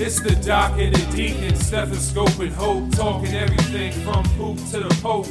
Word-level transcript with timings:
It's 0.00 0.20
the 0.20 0.36
doc 0.36 0.78
and 0.78 0.94
the 0.94 1.16
deacon, 1.16 1.56
stethoscope 1.56 2.38
and 2.38 2.52
hope, 2.52 2.92
talking 2.92 3.34
everything 3.34 3.90
from 4.04 4.22
poop 4.36 4.56
to 4.70 4.78
the 4.78 4.98
pope. 5.02 5.26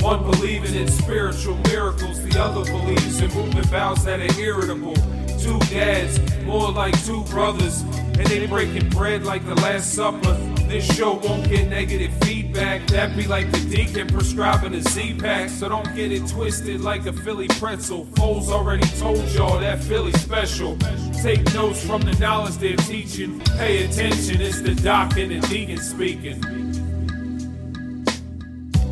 One 0.00 0.22
believing 0.30 0.74
in 0.74 0.88
spiritual 0.88 1.58
miracles, 1.64 2.22
the 2.24 2.40
other 2.40 2.64
believes 2.64 3.20
in 3.20 3.30
movement 3.34 3.70
bows 3.70 4.06
that 4.06 4.20
are 4.20 4.40
irritable. 4.40 4.94
Two 5.38 5.58
dads, 5.68 6.18
more 6.44 6.72
like 6.72 6.98
two 7.04 7.22
brothers, 7.24 7.82
and 7.82 8.26
they 8.26 8.46
breaking 8.46 8.88
bread 8.88 9.24
like 9.24 9.44
the 9.44 9.56
Last 9.56 9.92
Supper. 9.92 10.47
This 10.68 10.84
show 10.94 11.14
won't 11.14 11.48
get 11.48 11.66
negative 11.70 12.12
feedback. 12.22 12.86
That 12.88 13.16
be 13.16 13.26
like 13.26 13.50
the 13.50 13.60
deacon 13.74 14.06
prescribing 14.06 14.74
a 14.74 14.82
Z-Pak. 14.82 15.48
So 15.48 15.66
don't 15.70 15.96
get 15.96 16.12
it 16.12 16.28
twisted 16.28 16.82
like 16.82 17.06
a 17.06 17.12
Philly 17.12 17.48
pretzel. 17.48 18.04
Foles 18.12 18.48
already 18.48 18.86
told 18.98 19.26
y'all 19.30 19.58
that 19.60 19.82
Philly 19.82 20.12
special. 20.12 20.76
Take 21.22 21.42
notes 21.54 21.82
from 21.84 22.02
the 22.02 22.12
knowledge 22.20 22.58
they're 22.58 22.76
teaching. 22.76 23.40
Pay 23.56 23.86
attention, 23.86 24.42
it's 24.42 24.60
the 24.60 24.74
doc 24.74 25.16
and 25.16 25.30
the 25.30 25.46
deacon 25.48 25.78
speaking. 25.78 26.42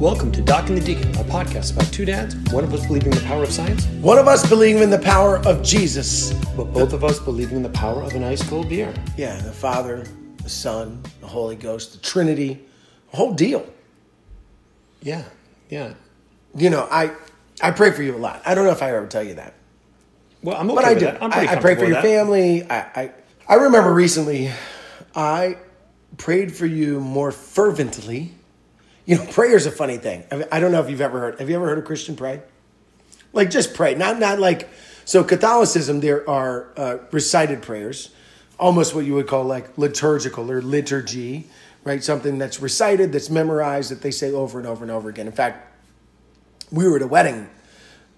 Welcome 0.01 0.33
to 0.33 0.41
Doc 0.41 0.71
and 0.71 0.79
the 0.79 0.83
Deacon, 0.83 1.11
a 1.17 1.25
podcast 1.25 1.75
about 1.75 1.93
two 1.93 2.07
dads, 2.07 2.35
one 2.53 2.65
of 2.65 2.73
us 2.73 2.87
believing 2.87 3.13
in 3.13 3.19
the 3.19 3.25
power 3.25 3.43
of 3.43 3.51
science, 3.51 3.87
One 4.01 4.19
of 4.19 4.29
us 4.29 4.47
believing 4.49 4.83
in 4.83 4.91
the 4.91 4.99
power 4.99 5.39
of 5.47 5.63
Jesus. 5.63 6.33
but 6.57 6.73
both 6.73 6.95
of 6.95 7.05
us 7.05 7.19
believing 7.19 7.57
in 7.57 7.63
the 7.63 7.69
power 7.71 8.03
of 8.03 8.15
an 8.15 8.23
ice 8.25 8.43
cold 8.49 8.69
beer. 8.71 8.95
Yeah, 9.17 9.39
the 9.41 9.53
Father, 9.53 10.07
the 10.47 10.51
Son, 10.51 11.03
the 11.21 11.27
Holy 11.27 11.57
Ghost, 11.57 11.91
the 11.91 11.99
Trinity, 11.99 12.61
the 13.11 13.17
whole 13.17 13.35
deal. 13.35 13.67
Yeah, 15.03 15.25
yeah. 15.69 15.95
You 16.55 16.71
know, 16.71 16.87
I 16.89 17.11
I 17.61 17.73
pray 17.73 17.91
for 17.91 18.05
you 18.05 18.15
a 18.15 18.17
lot. 18.17 18.43
I 18.47 18.55
don't 18.55 18.65
know 18.65 18.71
if 18.71 18.81
I 18.81 18.95
ever 18.95 19.09
tell 19.09 19.25
you 19.25 19.35
that, 19.35 19.55
Well, 20.45 20.57
I'm 20.57 20.71
okay 20.71 20.77
but 20.77 20.85
I 20.85 20.95
do. 20.95 21.09
I, 21.09 21.57
I 21.57 21.57
pray 21.57 21.75
for 21.75 21.81
your 21.85 21.95
that. 21.95 22.05
family. 22.05 22.63
I, 22.63 22.79
I 22.79 23.13
I 23.49 23.55
remember 23.57 23.93
recently, 23.93 24.53
I 25.17 25.59
prayed 26.17 26.55
for 26.55 26.67
you 26.67 27.01
more 27.01 27.33
fervently. 27.33 28.33
You 29.05 29.17
know, 29.17 29.27
prayer's 29.27 29.67
a 29.67 29.73
funny 29.73 29.99
thing. 29.99 30.23
I, 30.31 30.37
mean, 30.37 30.47
I 30.53 30.61
don't 30.61 30.71
know 30.71 30.81
if 30.81 30.89
you've 30.89 31.01
ever 31.01 31.19
heard. 31.19 31.41
Have 31.41 31.51
you 31.51 31.57
ever 31.57 31.67
heard 31.67 31.79
a 31.79 31.83
Christian 31.83 32.15
pray? 32.15 32.41
Like 33.33 33.51
just 33.51 33.75
pray, 33.75 33.97
not 33.97 34.21
not 34.21 34.39
like. 34.39 34.69
So 35.05 35.25
Catholicism, 35.25 35.99
there 35.99 36.29
are 36.31 36.69
uh, 36.77 36.99
recited 37.11 37.63
prayers, 37.63 38.11
almost 38.59 38.95
what 38.95 39.05
you 39.05 39.15
would 39.15 39.27
call 39.27 39.45
like 39.45 39.77
liturgical 39.79 40.51
or 40.51 40.63
liturgy, 40.63 41.47
right? 41.85 42.03
Something 42.03 42.39
that's 42.39 42.61
recited, 42.61 43.13
that's 43.13 43.31
memorized, 43.31 43.91
that 43.91 44.03
they 44.03 44.11
say 44.11 44.33
over 44.33 44.59
and 44.59 44.67
over 44.67 44.83
and 44.85 44.91
over 44.91 45.09
again. 45.09 45.27
In 45.27 45.33
fact, 45.33 45.73
we 46.73 46.89
were 46.89 46.97
at 46.97 47.03
a 47.03 47.07
wedding 47.07 47.49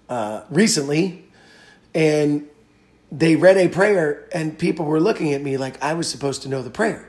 uh, 0.07 0.41
recently, 0.49 1.25
and 1.93 2.47
they 3.11 3.35
read 3.35 3.57
a 3.57 3.67
prayer, 3.67 4.27
and 4.33 4.57
people 4.57 4.85
were 4.85 4.99
looking 4.99 5.33
at 5.33 5.41
me 5.41 5.57
like 5.57 5.81
I 5.83 5.93
was 5.93 6.09
supposed 6.09 6.41
to 6.43 6.49
know 6.49 6.61
the 6.61 6.69
prayer. 6.69 7.05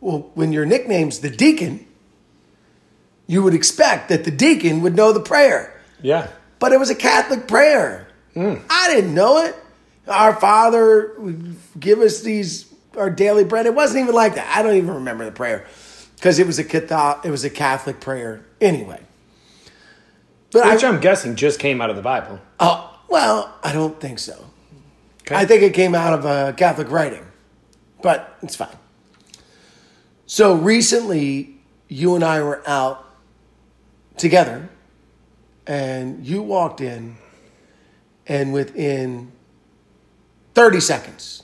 Well, 0.00 0.30
when 0.34 0.52
your 0.52 0.66
nickname's 0.66 1.20
the 1.20 1.30
deacon, 1.30 1.86
you 3.26 3.42
would 3.42 3.54
expect 3.54 4.08
that 4.08 4.24
the 4.24 4.30
deacon 4.32 4.82
would 4.82 4.96
know 4.96 5.12
the 5.12 5.20
prayer 5.20 5.80
Yeah. 6.02 6.26
but 6.58 6.72
it 6.72 6.78
was 6.80 6.90
a 6.90 6.94
Catholic 6.94 7.46
prayer. 7.48 8.08
I 8.36 8.88
didn't 8.88 9.14
know 9.14 9.44
it. 9.44 9.54
Our 10.08 10.34
Father, 10.34 11.16
give 11.78 12.00
us 12.00 12.20
these 12.20 12.72
our 12.96 13.10
daily 13.10 13.44
bread. 13.44 13.66
It 13.66 13.74
wasn't 13.74 14.02
even 14.02 14.14
like 14.14 14.34
that. 14.34 14.56
I 14.56 14.62
don't 14.62 14.76
even 14.76 14.94
remember 14.94 15.24
the 15.24 15.32
prayer 15.32 15.66
because 16.16 16.38
it 16.38 16.46
was 16.46 16.58
a 16.58 16.64
Catholic, 16.64 17.24
it 17.24 17.30
was 17.30 17.44
a 17.44 17.50
Catholic 17.50 18.00
prayer 18.00 18.44
anyway. 18.60 19.00
But 20.50 20.70
Which 20.70 20.84
I, 20.84 20.88
I'm 20.88 21.00
guessing 21.00 21.34
just 21.36 21.58
came 21.58 21.80
out 21.80 21.90
of 21.90 21.96
the 21.96 22.02
Bible. 22.02 22.38
oh, 22.60 23.00
well, 23.08 23.54
I 23.62 23.72
don't 23.72 23.98
think 24.00 24.18
so. 24.18 24.46
Okay. 25.22 25.34
I 25.34 25.46
think 25.46 25.62
it 25.62 25.72
came 25.72 25.94
out 25.94 26.12
of 26.12 26.24
a 26.24 26.52
Catholic 26.52 26.90
writing, 26.90 27.24
but 28.02 28.36
it's 28.42 28.56
fine. 28.56 28.76
So 30.26 30.54
recently, 30.54 31.56
you 31.88 32.14
and 32.14 32.24
I 32.24 32.42
were 32.42 32.62
out 32.66 33.06
together, 34.16 34.68
and 35.66 36.26
you 36.26 36.42
walked 36.42 36.80
in, 36.80 37.16
and 38.26 38.52
within 38.52 39.32
30 40.54 40.80
seconds, 40.80 41.42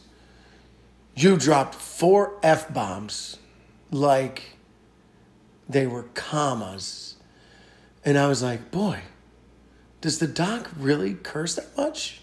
you 1.15 1.37
dropped 1.37 1.75
four 1.75 2.39
F 2.43 2.73
bombs 2.73 3.39
like 3.91 4.57
they 5.69 5.87
were 5.87 6.05
commas. 6.15 7.17
And 8.05 8.19
I 8.19 8.29
was 8.29 8.43
like, 8.43 8.71
boy, 8.71 9.01
does 10.01 10.19
the 10.19 10.27
doc 10.27 10.71
really 10.79 11.15
curse 11.15 11.55
that 11.57 11.77
much? 11.77 12.21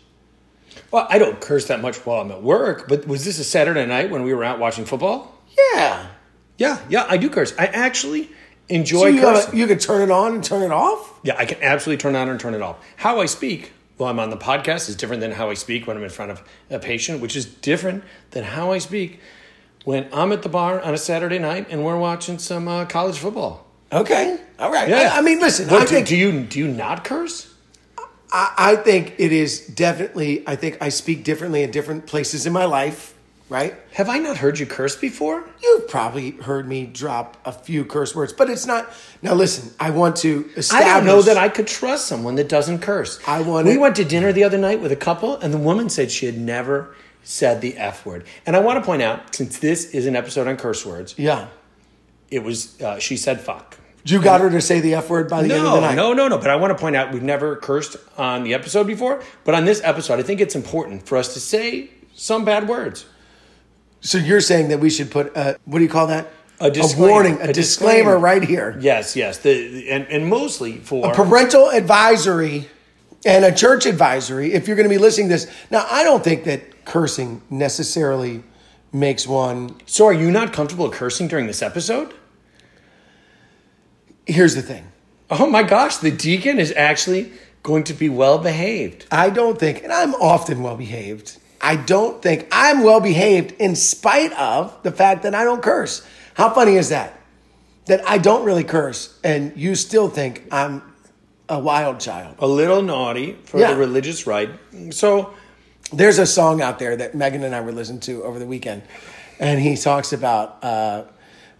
Well, 0.91 1.07
I 1.09 1.19
don't 1.19 1.39
curse 1.39 1.65
that 1.67 1.81
much 1.81 1.97
while 2.05 2.21
I'm 2.21 2.31
at 2.31 2.41
work, 2.43 2.87
but 2.87 3.07
was 3.07 3.23
this 3.25 3.39
a 3.39 3.43
Saturday 3.43 3.85
night 3.85 4.09
when 4.09 4.23
we 4.23 4.33
were 4.33 4.43
out 4.43 4.59
watching 4.59 4.85
football? 4.85 5.41
Yeah. 5.73 6.07
Yeah, 6.57 6.79
yeah, 6.89 7.05
I 7.09 7.17
do 7.17 7.29
curse. 7.29 7.53
I 7.59 7.65
actually 7.67 8.29
enjoy 8.69 8.99
So 9.01 9.05
you, 9.07 9.21
cursing. 9.21 9.45
gotta, 9.45 9.57
you 9.57 9.67
can 9.67 9.77
turn 9.77 10.01
it 10.01 10.11
on 10.11 10.33
and 10.35 10.43
turn 10.43 10.63
it 10.63 10.71
off? 10.71 11.19
Yeah, 11.23 11.35
I 11.37 11.45
can 11.45 11.61
absolutely 11.61 12.01
turn 12.01 12.15
it 12.15 12.19
on 12.19 12.29
and 12.29 12.39
turn 12.39 12.53
it 12.53 12.61
off. 12.61 12.77
How 12.97 13.19
I 13.19 13.25
speak 13.25 13.73
while 13.97 14.09
I'm 14.09 14.19
on 14.19 14.29
the 14.29 14.37
podcast 14.37 14.89
is 14.89 14.95
different 14.95 15.21
than 15.21 15.31
how 15.31 15.49
I 15.49 15.53
speak 15.53 15.87
when 15.87 15.97
I'm 15.97 16.03
in 16.03 16.09
front 16.09 16.31
of 16.31 16.43
a 16.69 16.79
patient, 16.79 17.21
which 17.21 17.35
is 17.35 17.45
different 17.45 18.03
than 18.31 18.43
how 18.43 18.71
I 18.71 18.77
speak 18.79 19.19
when 19.85 20.07
I'm 20.11 20.31
at 20.31 20.41
the 20.41 20.49
bar 20.49 20.81
on 20.81 20.93
a 20.93 20.97
Saturday 20.97 21.39
night 21.39 21.67
and 21.69 21.83
we're 21.85 21.97
watching 21.97 22.37
some 22.39 22.67
uh, 22.67 22.85
college 22.85 23.17
football. 23.17 23.65
Okay. 23.91 24.37
All 24.59 24.71
right. 24.71 24.89
Yeah. 24.89 25.11
I, 25.13 25.19
I 25.19 25.21
mean, 25.21 25.39
listen, 25.39 25.69
What, 25.69 25.83
I 25.83 25.85
do, 25.85 25.91
think, 25.91 26.07
do 26.07 26.17
you 26.17 26.43
do 26.43 26.59
you 26.59 26.67
not 26.67 27.03
curse? 27.03 27.53
I, 28.31 28.53
I 28.57 28.75
think 28.75 29.15
it 29.17 29.31
is 29.31 29.65
definitely, 29.67 30.43
I 30.47 30.55
think 30.55 30.77
I 30.81 30.89
speak 30.89 31.23
differently 31.23 31.63
in 31.63 31.71
different 31.71 32.05
places 32.05 32.45
in 32.45 32.51
my 32.51 32.65
life, 32.65 33.14
right? 33.55 33.73
Have 33.93 34.09
I 34.09 34.17
not 34.17 34.35
heard 34.37 34.59
you 34.59 34.65
curse 34.65 34.97
before? 34.97 35.47
You've 35.63 35.87
probably 35.87 36.31
heard 36.31 36.67
me 36.67 36.85
drop 36.85 37.37
a 37.45 37.53
few 37.53 37.85
curse 37.85 38.13
words, 38.13 38.33
but 38.33 38.49
it's 38.49 38.65
not. 38.65 38.91
Now, 39.21 39.33
listen, 39.33 39.73
I 39.79 39.91
want 39.91 40.17
to 40.17 40.49
I 40.55 40.59
establish. 40.59 40.87
don't 40.93 41.05
know 41.05 41.21
that 41.21 41.37
I 41.37 41.47
could 41.47 41.65
trust 41.67 42.05
someone 42.07 42.35
that 42.35 42.49
doesn't 42.49 42.79
curse. 42.79 43.17
I 43.25 43.41
want 43.41 43.65
We 43.65 43.77
went 43.77 43.95
to 43.95 44.03
dinner 44.03 44.33
the 44.33 44.43
other 44.43 44.57
night 44.57 44.81
with 44.81 44.91
a 44.91 44.97
couple, 44.97 45.37
and 45.37 45.53
the 45.53 45.57
woman 45.57 45.87
said 45.89 46.11
she 46.11 46.25
had 46.25 46.37
never 46.37 46.93
said 47.23 47.61
the 47.61 47.77
F 47.77 48.05
word. 48.05 48.25
And 48.45 48.55
I 48.55 48.59
want 48.59 48.77
to 48.79 48.85
point 48.85 49.01
out, 49.01 49.33
since 49.33 49.57
this 49.59 49.85
is 49.93 50.05
an 50.05 50.15
episode 50.17 50.47
on 50.47 50.57
curse 50.57 50.85
words, 50.85 51.15
Yeah. 51.17 51.47
it 52.29 52.43
was 52.43 52.79
uh, 52.81 52.99
she 52.99 53.15
said 53.17 53.39
fuck. 53.39 53.77
You 54.07 54.21
got 54.21 54.39
her 54.41 54.51
to 54.51 54.61
say 54.61 54.81
the 54.81 54.93
F 54.95 55.09
word 55.09 55.29
by 55.29 55.41
the 55.41 55.55
end 55.55 55.65
of 55.65 55.73
the 55.75 55.81
night. 55.81 55.95
no, 55.95 56.13
no, 56.13 56.27
no. 56.27 56.37
But 56.37 56.51
I 56.51 56.57
want 56.57 56.69
to 56.71 56.77
point 56.79 56.95
out 56.95 57.11
we've 57.11 57.23
never 57.23 57.55
cursed 57.55 57.95
on 58.17 58.43
the 58.43 58.53
episode 58.53 58.85
before. 58.85 59.23
But 59.45 59.55
on 59.55 59.65
this 59.65 59.81
episode, 59.83 60.19
I 60.19 60.23
think 60.23 60.41
it's 60.41 60.55
important 60.55 61.07
for 61.07 61.17
us 61.17 61.33
to 61.33 61.39
say 61.39 61.89
some 62.13 62.45
bad 62.45 62.67
words. 62.67 63.05
So 64.05 64.19
you're 64.19 64.39
saying 64.41 64.67
that 64.67 64.79
we 64.79 64.91
should 64.91 65.09
put, 65.09 65.35
a, 65.35 65.57
what 65.65 65.79
do 65.79 65.83
you 65.83 65.89
call 65.89 66.07
that? 66.07 66.27
A 66.59 66.69
disclaimer. 66.69 67.11
warning, 67.11 67.41
a, 67.41 67.45
A 67.49 67.53
disclaimer, 67.53 68.13
disclaimer. 68.13 68.17
right 68.19 68.43
here. 68.43 68.77
Yes, 68.79 69.15
yes. 69.15 69.39
The 69.39 69.89
and, 69.89 70.05
and 70.07 70.27
mostly 70.27 70.77
for 70.77 71.11
a 71.11 71.13
parental 71.13 71.69
advisory 71.71 72.69
and 73.25 73.43
a 73.43 73.53
church 73.53 73.85
advisory 73.87 74.53
if 74.53 74.67
you're 74.67 74.77
going 74.77 74.87
to 74.87 74.93
be 74.93 74.99
listening 74.99 75.27
to 75.29 75.33
this. 75.33 75.51
Now, 75.71 75.87
I 75.89 76.03
don't 76.03 76.23
think 76.23 76.43
that 76.43 76.85
cursing 76.85 77.41
necessarily 77.49 78.43
makes 78.93 79.27
one. 79.27 79.75
So 79.87 80.05
are 80.05 80.13
you 80.13 80.29
not 80.29 80.53
comfortable 80.53 80.89
cursing 80.91 81.27
during 81.27 81.47
this 81.47 81.61
episode? 81.63 82.13
Here's 84.27 84.55
the 84.55 84.61
thing 84.61 84.91
Oh 85.29 85.47
my 85.47 85.63
gosh, 85.63 85.97
the 85.97 86.11
deacon 86.11 86.59
is 86.59 86.71
actually 86.77 87.31
going 87.63 87.83
to 87.85 87.93
be 87.93 88.07
well 88.09 88.37
behaved. 88.37 89.07
I 89.11 89.31
don't 89.31 89.59
think, 89.59 89.83
and 89.83 89.91
I'm 89.91 90.13
often 90.15 90.61
well 90.61 90.77
behaved, 90.77 91.37
I 91.65 91.75
don't 91.77 92.21
think 92.21 92.47
I'm 92.51 92.83
well 92.83 92.99
behaved 93.01 93.53
in 93.59 93.75
spite 93.75 94.31
of 94.33 94.77
the 94.83 94.91
fact 94.91 95.23
that 95.23 95.33
I 95.33 95.43
don't 95.43 95.63
curse. 95.63 96.05
How 96.35 96.53
funny 96.53 96.75
is 96.75 96.89
that? 96.89 97.19
That 97.87 98.07
I 98.07 98.19
don't 98.19 98.45
really 98.45 98.63
curse, 98.63 99.17
and 99.23 99.51
you 99.57 99.73
still 99.75 100.07
think 100.09 100.43
I'm 100.51 100.81
a 101.49 101.59
wild 101.59 101.99
child. 101.99 102.35
A 102.39 102.47
little 102.47 102.81
naughty 102.83 103.37
for 103.45 103.59
Yeah. 103.59 103.71
the 103.73 103.77
religious 103.77 104.27
right. 104.27 104.49
So 104.91 105.33
There's 105.93 106.17
a 106.17 106.25
song 106.25 106.61
out 106.61 106.79
there 106.79 106.95
that 106.97 107.13
Megan 107.13 107.43
and 107.43 107.53
I 107.55 107.61
were 107.61 107.71
listening 107.71 107.99
to 108.01 108.23
over 108.23 108.39
the 108.39 108.47
weekend, 108.47 108.81
and 109.39 109.59
he 109.59 109.77
talks 109.77 110.13
about 110.13 110.57
uh, 110.63 111.03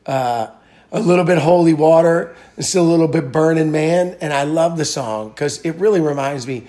uh, 0.07 0.47
a 0.91 0.99
little 0.99 1.25
bit 1.25 1.37
holy 1.37 1.73
water 1.75 2.35
and 2.57 2.65
still 2.65 2.83
a 2.83 2.89
little 2.89 3.07
bit 3.07 3.31
burning 3.31 3.71
man. 3.71 4.17
And 4.21 4.33
I 4.33 4.43
love 4.43 4.77
the 4.77 4.85
song 4.85 5.29
because 5.29 5.61
it 5.61 5.75
really 5.75 6.01
reminds 6.01 6.47
me 6.47 6.65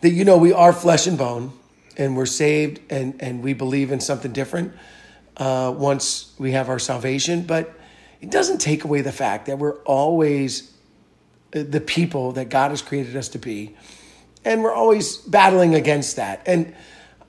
that 0.00 0.10
you 0.10 0.24
know 0.24 0.38
we 0.38 0.52
are 0.54 0.72
flesh 0.72 1.06
and 1.06 1.18
bone, 1.18 1.52
and 1.96 2.16
we're 2.16 2.26
saved, 2.26 2.80
and 2.90 3.20
and 3.20 3.42
we 3.42 3.52
believe 3.54 3.92
in 3.92 4.00
something 4.00 4.32
different 4.32 4.72
uh, 5.36 5.72
once 5.76 6.32
we 6.38 6.52
have 6.52 6.68
our 6.68 6.78
salvation. 6.78 7.42
But 7.42 7.72
it 8.20 8.30
doesn't 8.30 8.58
take 8.58 8.84
away 8.84 9.00
the 9.02 9.12
fact 9.12 9.46
that 9.46 9.58
we're 9.58 9.76
always 9.82 10.72
the 11.50 11.80
people 11.80 12.32
that 12.32 12.48
God 12.48 12.70
has 12.70 12.82
created 12.82 13.16
us 13.16 13.28
to 13.30 13.38
be. 13.38 13.76
And 14.44 14.62
we're 14.62 14.74
always 14.74 15.18
battling 15.18 15.74
against 15.74 16.16
that. 16.16 16.42
And 16.46 16.74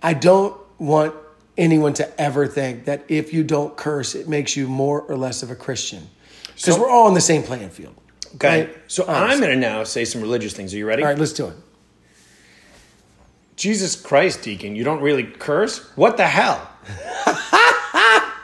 I 0.02 0.14
don't 0.14 0.58
want 0.80 1.14
anyone 1.58 1.94
to 1.94 2.22
ever 2.22 2.48
think 2.48 2.86
that 2.86 3.06
if 3.08 3.34
you 3.34 3.44
don't 3.44 3.78
curse, 3.78 4.16
it 4.16 4.28
makes 4.28 4.58
you 4.58 4.68
more 4.68 5.02
or 5.02 5.16
less 5.16 5.44
of 5.44 5.52
a 5.52 5.56
Christian. 5.56 6.10
Because 6.48 6.76
So- 6.76 6.82
we're 6.82 6.90
all 6.90 7.08
on 7.08 7.14
the 7.14 7.22
same 7.22 7.44
playing 7.44 7.70
field. 7.70 7.94
okay. 8.36 8.62
Right? 8.66 8.78
So 8.88 9.06
Honest. 9.06 9.34
I'm 9.36 9.40
gonna 9.40 9.56
now 9.56 9.84
say 9.84 10.06
some 10.06 10.22
religious 10.22 10.54
things. 10.54 10.74
Are 10.74 10.78
you 10.78 10.86
ready? 10.88 11.04
All 11.04 11.10
right, 11.10 11.18
let's 11.20 11.34
do 11.34 11.46
it. 11.48 11.54
Jesus 13.56 13.96
Christ, 14.00 14.42
deacon, 14.42 14.76
you 14.76 14.84
don't 14.84 15.02
really 15.02 15.24
curse? 15.24 15.80
What 15.96 16.18
the 16.18 16.28
hell? 16.28 16.70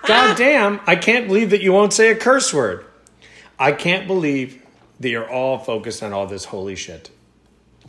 God 0.07 0.35
damn, 0.37 0.79
I 0.87 0.95
can't 0.95 1.27
believe 1.27 1.51
that 1.51 1.61
you 1.61 1.71
won't 1.73 1.93
say 1.93 2.09
a 2.09 2.15
curse 2.15 2.53
word. 2.53 2.85
I 3.59 3.71
can't 3.71 4.07
believe 4.07 4.61
that 4.99 5.09
you're 5.09 5.29
all 5.29 5.57
focused 5.59 6.01
on 6.01 6.13
all 6.13 6.25
this 6.27 6.45
holy 6.45 6.75
shit. 6.75 7.09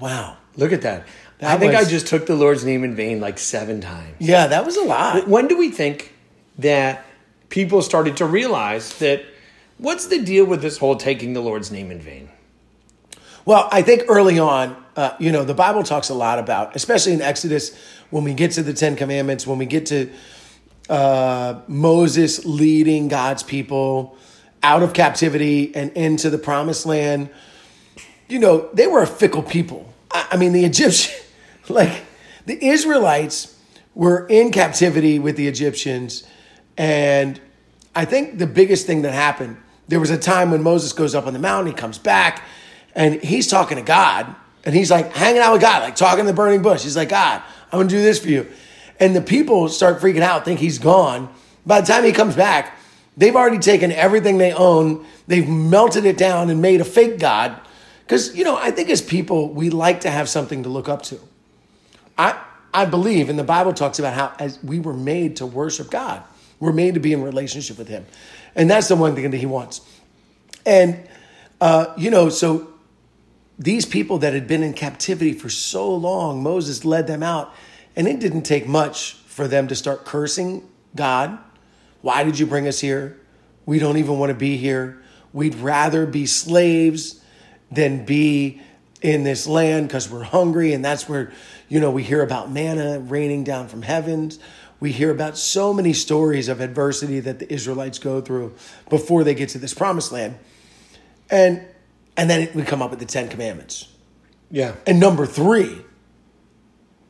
Wow. 0.01 0.37
Look 0.57 0.73
at 0.73 0.83
that. 0.83 1.07
That 1.39 1.55
I 1.55 1.59
think 1.59 1.73
was- 1.73 1.87
I 1.87 1.91
just 1.91 2.07
took 2.07 2.27
the 2.27 2.35
Lord's 2.37 2.65
name 2.65 2.85
in 2.85 2.95
vain 2.95 3.21
like 3.21 3.39
seven 3.39 3.81
times. 3.81 4.17
Yeah, 4.19 4.47
that 4.49 4.67
was 4.67 4.77
a 4.77 4.83
lot. 4.85 5.27
When 5.29 5.49
do 5.49 5.57
we 5.57 5.71
think 5.71 6.13
that 6.59 7.05
people 7.49 7.81
started 7.83 8.17
to 8.19 8.27
realize 8.27 8.99
that 8.99 9.23
what's 9.79 10.07
the 10.07 10.21
deal 10.21 10.45
with 10.45 10.61
this 10.61 10.79
whole 10.79 10.97
taking 10.97 11.33
the 11.33 11.41
Lord's 11.41 11.71
name 11.71 11.91
in 11.91 12.01
vain? 12.01 12.29
Well, 13.45 13.69
I 13.73 13.83
think 13.83 14.05
early 14.09 14.39
on, 14.39 14.77
uh, 14.95 15.17
you 15.19 15.33
know, 15.33 15.45
the 15.45 15.55
Bible 15.55 15.83
talks 15.83 16.11
a 16.11 16.15
lot 16.15 16.39
about, 16.39 16.77
especially 16.77 17.13
in 17.13 17.21
Exodus, 17.23 17.77
when 18.11 18.23
we 18.25 18.35
get 18.35 18.53
to 18.53 18.63
the 18.63 18.73
Ten 18.73 18.95
Commandments, 18.95 19.47
when 19.47 19.59
we 19.59 19.67
get 19.67 19.87
to 19.87 20.11
uh, 20.89 21.61
Moses 21.67 22.45
leading 22.45 23.09
God's 23.09 23.43
people 23.43 24.17
out 24.63 24.83
of 24.83 24.93
captivity 24.93 25.75
and 25.75 25.91
into 25.93 26.31
the 26.31 26.39
promised 26.39 26.87
land, 26.87 27.31
you 28.29 28.39
know, 28.39 28.69
they 28.73 28.87
were 28.87 29.03
a 29.03 29.07
fickle 29.07 29.43
people. 29.43 29.93
I, 30.11 30.29
I 30.33 30.37
mean, 30.37 30.53
the 30.53 30.65
Egyptian, 30.65 31.13
like 31.69 32.05
the 32.47 32.65
Israelites 32.65 33.59
were 33.95 34.27
in 34.29 34.53
captivity 34.53 35.19
with 35.19 35.37
the 35.37 35.49
Egyptians. 35.49 36.25
And 36.77 37.41
I 37.95 38.05
think 38.05 38.39
the 38.39 38.47
biggest 38.47 38.87
thing 38.87 39.03
that 39.03 39.13
happened, 39.13 39.57
there 39.89 40.01
was 40.01 40.11
a 40.11 40.19
time 40.19 40.51
when 40.53 40.63
Moses 40.63 40.93
goes 40.93 41.15
up 41.15 41.27
on 41.27 41.33
the 41.33 41.39
mountain, 41.39 41.73
he 41.73 41.77
comes 41.77 41.99
back, 41.99 42.43
and 42.95 43.23
he's 43.23 43.47
talking 43.47 43.77
to 43.77 43.83
God. 43.83 44.35
And 44.65 44.75
he's 44.75 44.91
like 44.91 45.13
hanging 45.13 45.41
out 45.41 45.53
with 45.53 45.61
God, 45.61 45.83
like 45.83 45.97
talking 45.97 46.25
to 46.25 46.31
the 46.31 46.37
burning 46.37 46.63
bush. 46.63 46.85
He's 46.85 46.97
like, 46.97 47.09
God, 47.09 47.43
I'm 47.73 47.81
gonna 47.81 47.89
do 47.89 48.01
this 48.01 48.19
for 48.21 48.29
you. 48.29 48.47
And 49.01 49.17
the 49.17 49.21
people 49.21 49.69
start 49.69 50.01
freaking 50.01 50.21
out, 50.21 50.45
think 50.45 50.61
he's 50.61 50.79
gone. 50.79 51.33
By 51.67 51.81
the 51.81 51.87
time 51.87 52.05
he 52.05 52.13
comes 52.13 52.37
back, 52.37 52.79
they've 53.17 53.35
already 53.35 53.59
taken 53.59 53.91
everything 53.91 54.39
they 54.39 54.53
own, 54.53 55.05
they've 55.27 55.49
melted 55.49 56.05
it 56.05 56.17
down 56.17 56.51
and 56.51 56.63
made 56.63 56.81
a 56.81 56.85
fake 56.85 57.19
God. 57.19 57.61
Because, 58.05 58.37
you 58.37 58.45
know, 58.45 58.57
I 58.57 58.71
think 58.71 58.91
as 58.91 59.01
people, 59.01 59.49
we 59.49 59.71
like 59.71 60.03
to 60.03 60.11
have 60.11 60.29
something 60.29 60.65
to 60.65 60.69
look 60.69 60.89
up 60.89 61.03
to. 61.05 61.19
I, 62.19 62.41
I 62.75 62.85
believe, 62.85 63.29
and 63.29 63.39
the 63.39 63.45
Bible 63.45 63.73
talks 63.73 63.99
about 63.99 64.15
how 64.15 64.33
as 64.39 64.63
we 64.63 64.81
were 64.81 64.93
made 64.93 65.37
to 65.37 65.47
worship 65.47 65.91
God, 65.91 66.23
we're 66.61 66.73
made 66.73 66.95
to 66.95 67.01
be 67.01 67.13
in 67.13 67.23
relationship 67.23 67.79
with 67.79 67.89
Him. 67.89 68.07
And 68.55 68.71
that's 68.71 68.89
the 68.89 68.97
one 68.97 69.15
thing 69.15 69.31
that 69.31 69.39
He 69.39 69.47
wants. 69.47 69.81
And, 70.65 71.09
uh, 71.61 71.95
you 71.97 72.11
know, 72.11 72.29
so 72.29 72.72
these 73.59 73.87
people 73.87 74.19
that 74.19 74.33
had 74.33 74.47
been 74.47 74.63
in 74.63 74.73
captivity 74.73 75.33
for 75.33 75.49
so 75.49 75.95
long, 75.95 76.43
Moses 76.43 76.85
led 76.85 77.07
them 77.07 77.23
out, 77.23 77.55
and 77.95 78.09
it 78.09 78.21
didn't 78.21 78.43
take 78.43 78.67
much 78.67 79.15
for 79.27 79.47
them 79.47 79.69
to 79.69 79.75
start 79.75 80.05
cursing 80.05 80.69
God. 80.95 81.39
Why 82.01 82.25
did 82.25 82.39
you 82.39 82.47
bring 82.47 82.67
us 82.67 82.81
here? 82.81 83.21
We 83.67 83.79
don't 83.79 83.97
even 83.97 84.19
want 84.19 84.31
to 84.31 84.35
be 84.35 84.57
here. 84.57 85.03
We'd 85.33 85.55
rather 85.55 86.07
be 86.07 86.27
slaves 86.27 87.23
than 87.71 88.05
be 88.05 88.61
in 89.01 89.25
this 89.25 89.47
land 89.47 89.89
because 89.89 90.11
we're 90.11 90.25
hungry. 90.25 90.73
And 90.73 90.85
that's 90.85 91.09
where, 91.09 91.33
you 91.69 91.81
know, 91.81 91.91
we 91.91 92.03
hear 92.03 92.23
about 92.23 92.51
manna 92.51 93.01
raining 93.01 93.45
down 93.45 93.69
from 93.69 93.83
heavens. 93.83 94.39
We 94.81 94.93
hear 94.93 95.11
about 95.11 95.39
so 95.39 95.73
many 95.73 95.93
stories 95.93 96.49
of 96.49 96.61
adversity 96.61 97.21
that 97.21 97.39
the 97.39 97.53
Israelites 97.53 97.99
go 97.99 98.21
through 98.21 98.55
before 98.91 99.25
they 99.25 99.35
get 99.35 99.51
to 99.51 99.59
this 99.59 99.75
promised 99.75 100.13
land. 100.13 100.37
And 101.31 101.65
and 102.17 102.29
then 102.29 102.49
we 102.55 102.63
come 102.63 102.83
up 102.83 102.91
with 102.91 102.99
the 102.99 103.07
Ten 103.07 103.29
Commandments. 103.29 103.89
Yeah. 104.51 104.75
And 104.87 105.01
number 105.01 105.27
three 105.27 105.79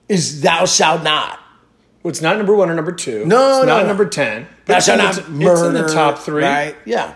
is 0.09 0.43
thou 0.43 0.65
shalt 0.67 1.03
not. 1.03 1.39
Well, 2.03 2.11
it's 2.11 2.23
not 2.23 2.37
number 2.37 2.55
one 2.55 2.69
or 2.71 2.75
number 2.75 2.93
two. 2.93 3.25
No, 3.27 3.59
it's 3.61 3.67
no, 3.67 3.75
not 3.75 3.83
no. 3.83 3.89
number 3.89 4.07
10. 4.07 4.43
but 4.43 4.67
Thou 4.67 4.77
it's 4.77 4.87
shalt 4.87 4.99
not 4.99 5.19
it's 5.19 5.29
murder. 5.29 5.69
in 5.69 5.75
the 5.75 5.93
top 5.93 6.19
three. 6.19 6.43
Right? 6.43 6.77
Yeah. 6.85 7.15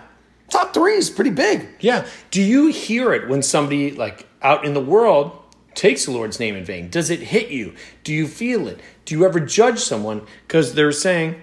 Top 0.49 0.73
three 0.73 0.95
is 0.95 1.11
pretty 1.11 1.31
big. 1.31 1.69
Yeah. 1.81 2.07
Do 2.31 2.41
you 2.41 2.69
hear 2.69 3.13
it 3.13 3.29
when 3.29 3.43
somebody 3.43 3.91
like 3.91 4.27
out 4.43 4.65
in 4.65 4.75
the 4.75 4.81
world 4.81 5.33
takes 5.75 6.05
the 6.05 6.13
Lord's 6.13 6.39
name 6.39 6.55
in 6.55 6.65
vain? 6.65 6.89
Does 6.89 7.11
it 7.11 7.19
hit 7.21 7.49
you? 7.51 7.75
Do 8.05 8.13
you 8.13 8.29
feel 8.29 8.69
it? 8.69 8.81
Do 9.05 9.17
you 9.17 9.25
ever 9.25 9.41
judge 9.41 9.81
someone 9.81 10.25
because 10.47 10.75
they're 10.75 10.93
saying 10.93 11.43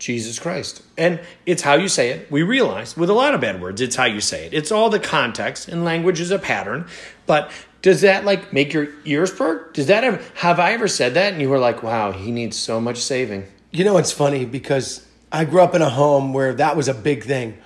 Jesus 0.00 0.38
Christ? 0.38 0.82
And 0.98 1.20
it's 1.46 1.62
how 1.62 1.74
you 1.74 1.88
say 1.88 2.10
it. 2.10 2.30
We 2.30 2.42
realize 2.42 2.96
with 2.96 3.10
a 3.10 3.12
lot 3.14 3.34
of 3.34 3.40
bad 3.40 3.60
words, 3.60 3.80
it's 3.80 3.94
how 3.94 4.06
you 4.06 4.20
say 4.20 4.46
it. 4.46 4.54
It's 4.54 4.72
all 4.72 4.90
the 4.90 4.98
context 4.98 5.68
and 5.68 5.84
language 5.84 6.20
is 6.20 6.30
a 6.32 6.38
pattern. 6.38 6.86
But 7.26 7.50
does 7.82 8.00
that 8.00 8.24
like 8.24 8.52
make 8.52 8.72
your 8.72 8.88
ears 9.04 9.30
perk? 9.30 9.74
Does 9.74 9.86
that 9.86 10.02
ever 10.02 10.20
have 10.34 10.58
I 10.58 10.72
ever 10.72 10.88
said 10.88 11.14
that 11.14 11.32
and 11.32 11.40
you 11.40 11.48
were 11.48 11.58
like, 11.60 11.82
wow, 11.82 12.10
he 12.12 12.32
needs 12.32 12.56
so 12.56 12.80
much 12.80 12.96
saving? 12.98 13.46
You 13.70 13.84
know, 13.84 13.98
it's 13.98 14.10
funny 14.10 14.44
because 14.44 15.06
I 15.30 15.44
grew 15.44 15.60
up 15.60 15.74
in 15.74 15.82
a 15.82 15.88
home 15.90 16.32
where 16.32 16.54
that 16.54 16.76
was 16.76 16.88
a 16.88 16.94
big 16.94 17.22
thing. 17.24 17.56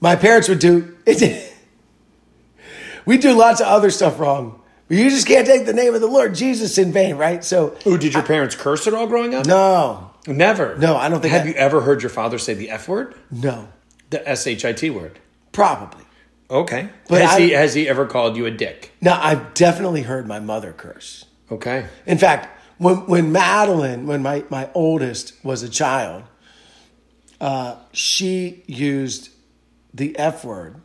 My 0.00 0.16
parents 0.16 0.48
would 0.48 0.58
do 0.60 0.96
it. 1.06 1.52
we 3.04 3.18
do 3.18 3.32
lots 3.32 3.60
of 3.60 3.66
other 3.66 3.90
stuff 3.90 4.18
wrong. 4.18 4.60
But 4.88 4.98
you 4.98 5.08
just 5.10 5.26
can't 5.26 5.46
take 5.46 5.66
the 5.66 5.72
name 5.72 5.94
of 5.94 6.00
the 6.00 6.06
Lord 6.06 6.34
Jesus 6.34 6.76
in 6.78 6.92
vain, 6.92 7.16
right? 7.16 7.42
So, 7.42 7.76
Oh, 7.86 7.96
did 7.96 8.12
your 8.12 8.22
parents 8.22 8.54
curse 8.54 8.86
at 8.86 8.92
all 8.94 9.06
growing 9.06 9.34
up? 9.34 9.46
no, 9.46 10.10
Never. 10.26 10.76
No, 10.76 10.96
I 10.96 11.08
don't 11.08 11.20
think 11.20 11.32
Have 11.32 11.42
I- 11.44 11.48
you 11.50 11.54
ever 11.54 11.80
heard 11.82 12.02
your 12.02 12.10
father 12.10 12.38
say 12.38 12.54
the 12.54 12.70
F 12.70 12.88
word? 12.88 13.14
no, 13.30 13.68
The 14.10 14.26
S 14.28 14.46
H 14.46 14.64
I 14.64 14.72
T 14.72 14.90
word. 14.90 15.18
probably. 15.52 16.04
Okay. 16.50 16.88
But 17.08 17.22
has 17.22 17.30
I- 17.32 17.40
he 17.40 17.50
has 17.50 17.74
he 17.74 17.88
ever 17.88 18.06
called 18.06 18.36
you 18.36 18.46
a 18.46 18.50
dick? 18.50 18.92
No, 19.00 19.12
I've 19.20 19.54
definitely 19.54 20.02
heard 20.02 20.26
my 20.26 20.40
mother 20.40 20.72
curse. 20.72 21.24
Okay. 21.50 21.86
In 22.06 22.18
fact, 22.18 22.48
when 22.78 23.06
when 23.06 23.32
Madeline, 23.32 24.06
when 24.06 24.22
my, 24.22 24.44
my 24.50 24.68
oldest 24.74 25.32
was 25.44 25.62
a 25.62 25.68
child, 25.68 26.24
uh, 27.40 27.76
she 27.92 28.62
used 28.66 29.30
the 29.92 30.16
F 30.18 30.44
word. 30.44 30.76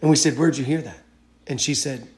And 0.00 0.10
we 0.10 0.16
said, 0.16 0.36
Where'd 0.38 0.56
you 0.56 0.64
hear 0.64 0.82
that? 0.82 0.98
And 1.46 1.60
she 1.60 1.74
said, 1.74 2.08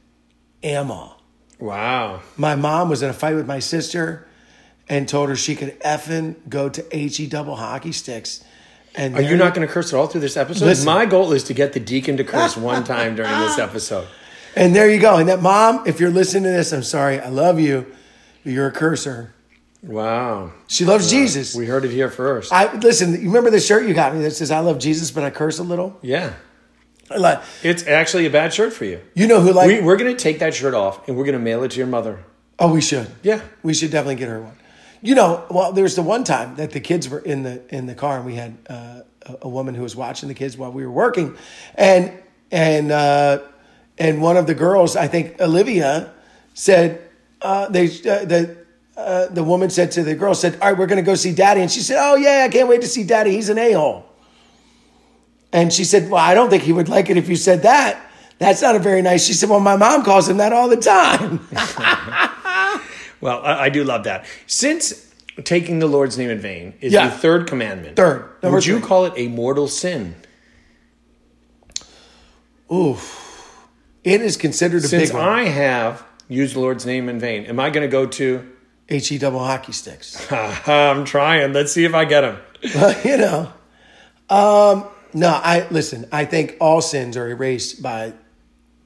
Amma. 0.62 1.16
Wow. 1.58 2.20
My 2.36 2.54
mom 2.56 2.88
was 2.88 3.02
in 3.02 3.10
a 3.10 3.14
fight 3.14 3.34
with 3.34 3.46
my 3.46 3.58
sister 3.58 4.26
and 4.88 5.08
told 5.08 5.28
her 5.28 5.36
she 5.36 5.54
could 5.56 5.78
effing 5.80 6.36
go 6.48 6.68
to 6.68 6.84
HE 6.96 7.26
double 7.28 7.56
hockey 7.56 7.92
sticks. 7.92 8.42
And 8.94 9.16
Are 9.16 9.22
you 9.22 9.36
not 9.36 9.54
going 9.54 9.66
to 9.66 9.72
curse 9.72 9.92
at 9.92 9.96
all 9.98 10.06
through 10.06 10.20
this 10.20 10.36
episode? 10.36 10.66
Listen. 10.66 10.84
My 10.86 11.04
goal 11.04 11.32
is 11.32 11.42
to 11.44 11.54
get 11.54 11.72
the 11.72 11.80
deacon 11.80 12.16
to 12.18 12.24
curse 12.24 12.56
one 12.56 12.84
time 12.94 13.16
during 13.16 13.32
this 13.40 13.58
episode. 13.58 14.06
And 14.54 14.74
there 14.76 14.88
you 14.88 15.00
go. 15.00 15.16
And 15.16 15.28
that 15.28 15.42
mom, 15.42 15.82
if 15.86 15.98
you're 15.98 16.10
listening 16.12 16.44
to 16.44 16.50
this, 16.50 16.72
I'm 16.72 16.84
sorry. 16.84 17.18
I 17.18 17.28
love 17.28 17.58
you. 17.58 17.86
but 18.44 18.52
You're 18.52 18.68
a 18.68 18.72
cursor. 18.72 19.34
Wow. 19.82 20.52
She 20.68 20.84
loves 20.84 21.08
uh, 21.08 21.10
Jesus. 21.10 21.54
We 21.56 21.66
heard 21.66 21.84
it 21.84 21.90
here 21.90 22.08
first. 22.08 22.52
I 22.52 22.72
listen. 22.74 23.12
You 23.14 23.26
remember 23.28 23.50
the 23.50 23.60
shirt 23.60 23.86
you 23.86 23.94
got 23.94 24.14
me 24.14 24.22
that 24.22 24.30
says 24.30 24.50
"I 24.50 24.60
love 24.60 24.78
Jesus, 24.78 25.10
but 25.10 25.24
I 25.24 25.30
curse 25.30 25.58
a 25.58 25.62
little." 25.64 25.98
yeah. 26.00 26.34
Like- 27.14 27.42
It's 27.62 27.86
actually 27.86 28.24
a 28.24 28.30
bad 28.30 28.54
shirt 28.54 28.72
for 28.72 28.86
you. 28.86 28.98
You 29.14 29.26
know 29.26 29.40
who 29.42 29.52
like? 29.52 29.66
We, 29.66 29.80
we're 29.82 29.96
going 29.98 30.16
to 30.16 30.22
take 30.22 30.38
that 30.38 30.54
shirt 30.54 30.72
off 30.72 31.06
and 31.06 31.18
we're 31.18 31.24
going 31.24 31.34
to 31.34 31.38
mail 31.38 31.62
it 31.62 31.72
to 31.72 31.76
your 31.78 31.86
mother. 31.86 32.24
oh, 32.58 32.72
we 32.72 32.80
should. 32.80 33.08
Yeah. 33.22 33.42
we 33.62 33.74
should 33.74 33.90
definitely 33.90 34.14
get 34.14 34.28
her 34.30 34.40
one. 34.40 34.56
You 35.04 35.14
know, 35.14 35.44
well, 35.50 35.70
there's 35.70 35.96
the 35.96 36.02
one 36.02 36.24
time 36.24 36.56
that 36.56 36.70
the 36.70 36.80
kids 36.80 37.10
were 37.10 37.18
in 37.18 37.42
the 37.42 37.60
in 37.68 37.84
the 37.84 37.94
car, 37.94 38.16
and 38.16 38.24
we 38.24 38.36
had 38.36 38.56
uh, 38.70 39.02
a, 39.20 39.36
a 39.42 39.48
woman 39.50 39.74
who 39.74 39.82
was 39.82 39.94
watching 39.94 40.30
the 40.30 40.34
kids 40.34 40.56
while 40.56 40.72
we 40.72 40.82
were 40.82 40.90
working, 40.90 41.36
and 41.74 42.10
and 42.50 42.90
uh, 42.90 43.42
and 43.98 44.22
one 44.22 44.38
of 44.38 44.46
the 44.46 44.54
girls, 44.54 44.96
I 44.96 45.06
think 45.06 45.38
Olivia, 45.42 46.10
said 46.54 47.06
uh, 47.42 47.68
they 47.68 47.84
uh, 47.84 48.24
the. 48.24 48.64
Uh, 48.96 49.26
the 49.26 49.42
woman 49.42 49.68
said 49.68 49.90
to 49.90 50.04
the 50.04 50.14
girl, 50.14 50.36
"said 50.36 50.56
All 50.62 50.68
right, 50.68 50.78
we're 50.78 50.86
going 50.86 50.98
to 50.98 51.02
go 51.02 51.16
see 51.16 51.34
Daddy," 51.34 51.60
and 51.60 51.70
she 51.70 51.80
said, 51.80 51.96
"Oh 51.98 52.14
yeah, 52.14 52.44
I 52.44 52.48
can't 52.48 52.68
wait 52.68 52.80
to 52.82 52.86
see 52.86 53.02
Daddy. 53.02 53.32
He's 53.32 53.48
an 53.48 53.58
a 53.58 53.72
hole." 53.72 54.06
And 55.52 55.72
she 55.72 55.82
said, 55.82 56.08
"Well, 56.08 56.22
I 56.22 56.32
don't 56.32 56.48
think 56.48 56.62
he 56.62 56.72
would 56.72 56.88
like 56.88 57.10
it 57.10 57.16
if 57.16 57.28
you 57.28 57.34
said 57.34 57.62
that. 57.62 58.08
That's 58.38 58.62
not 58.62 58.76
a 58.76 58.78
very 58.78 59.02
nice." 59.02 59.26
She 59.26 59.32
said, 59.32 59.50
"Well, 59.50 59.58
my 59.58 59.74
mom 59.74 60.04
calls 60.04 60.28
him 60.28 60.36
that 60.36 60.52
all 60.52 60.68
the 60.68 60.76
time." 60.76 61.40
Well, 63.24 63.40
I, 63.42 63.64
I 63.64 63.68
do 63.70 63.84
love 63.84 64.04
that. 64.04 64.26
Since 64.46 65.10
taking 65.44 65.78
the 65.78 65.86
Lord's 65.86 66.18
name 66.18 66.28
in 66.28 66.38
vain 66.40 66.74
is 66.82 66.92
Yeah. 66.92 67.08
the 67.08 67.16
third 67.16 67.46
commandment, 67.46 67.96
Third. 67.96 68.28
Number 68.42 68.56
would 68.56 68.66
you 68.66 68.78
three. 68.80 68.86
call 68.86 69.06
it 69.06 69.14
a 69.16 69.28
mortal 69.28 69.66
sin? 69.66 70.14
Oof. 72.72 73.66
It 74.04 74.20
is 74.20 74.36
considered 74.36 74.84
a 74.84 74.88
Since 74.88 75.08
big 75.10 75.14
one. 75.18 75.26
I 75.26 75.44
have 75.44 76.04
used 76.28 76.54
the 76.54 76.60
Lord's 76.60 76.84
name 76.84 77.08
in 77.08 77.18
vain, 77.18 77.46
am 77.46 77.58
I 77.58 77.70
going 77.70 77.82
to 77.86 77.90
go 77.90 78.04
to? 78.06 78.46
HE 78.88 79.16
double 79.16 79.38
hockey 79.38 79.72
sticks. 79.72 80.30
I'm 80.68 81.06
trying. 81.06 81.54
Let's 81.54 81.72
see 81.72 81.86
if 81.86 81.94
I 81.94 82.04
get 82.04 82.20
them. 82.20 82.38
you 83.04 83.16
know. 83.16 83.50
Um, 84.28 84.84
no, 85.14 85.28
I 85.30 85.66
listen, 85.70 86.06
I 86.12 86.26
think 86.26 86.58
all 86.60 86.82
sins 86.82 87.16
are 87.16 87.26
erased 87.28 87.82
by 87.82 88.12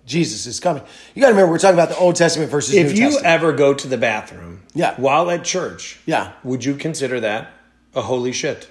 Jesus 0.09 0.47
is 0.47 0.59
coming. 0.59 0.83
You 1.15 1.21
gotta 1.23 1.35
remember 1.35 1.53
we're 1.53 1.59
talking 1.59 1.75
about 1.79 1.91
the 1.91 1.99
Old 1.99 2.17
Testament 2.17 2.51
versus 2.51 2.75
If 2.75 2.95
New 2.95 3.01
you 3.11 3.19
ever 3.21 3.53
go 3.53 3.75
to 3.75 3.87
the 3.87 3.99
bathroom, 3.99 4.63
Yeah. 4.75 4.95
while 4.97 5.31
at 5.31 5.45
church, 5.45 6.01
Yeah. 6.07 6.33
would 6.43 6.65
you 6.65 6.75
consider 6.75 7.21
that 7.21 7.51
a 7.95 8.03
holy 8.03 8.33
shit? 8.33 8.69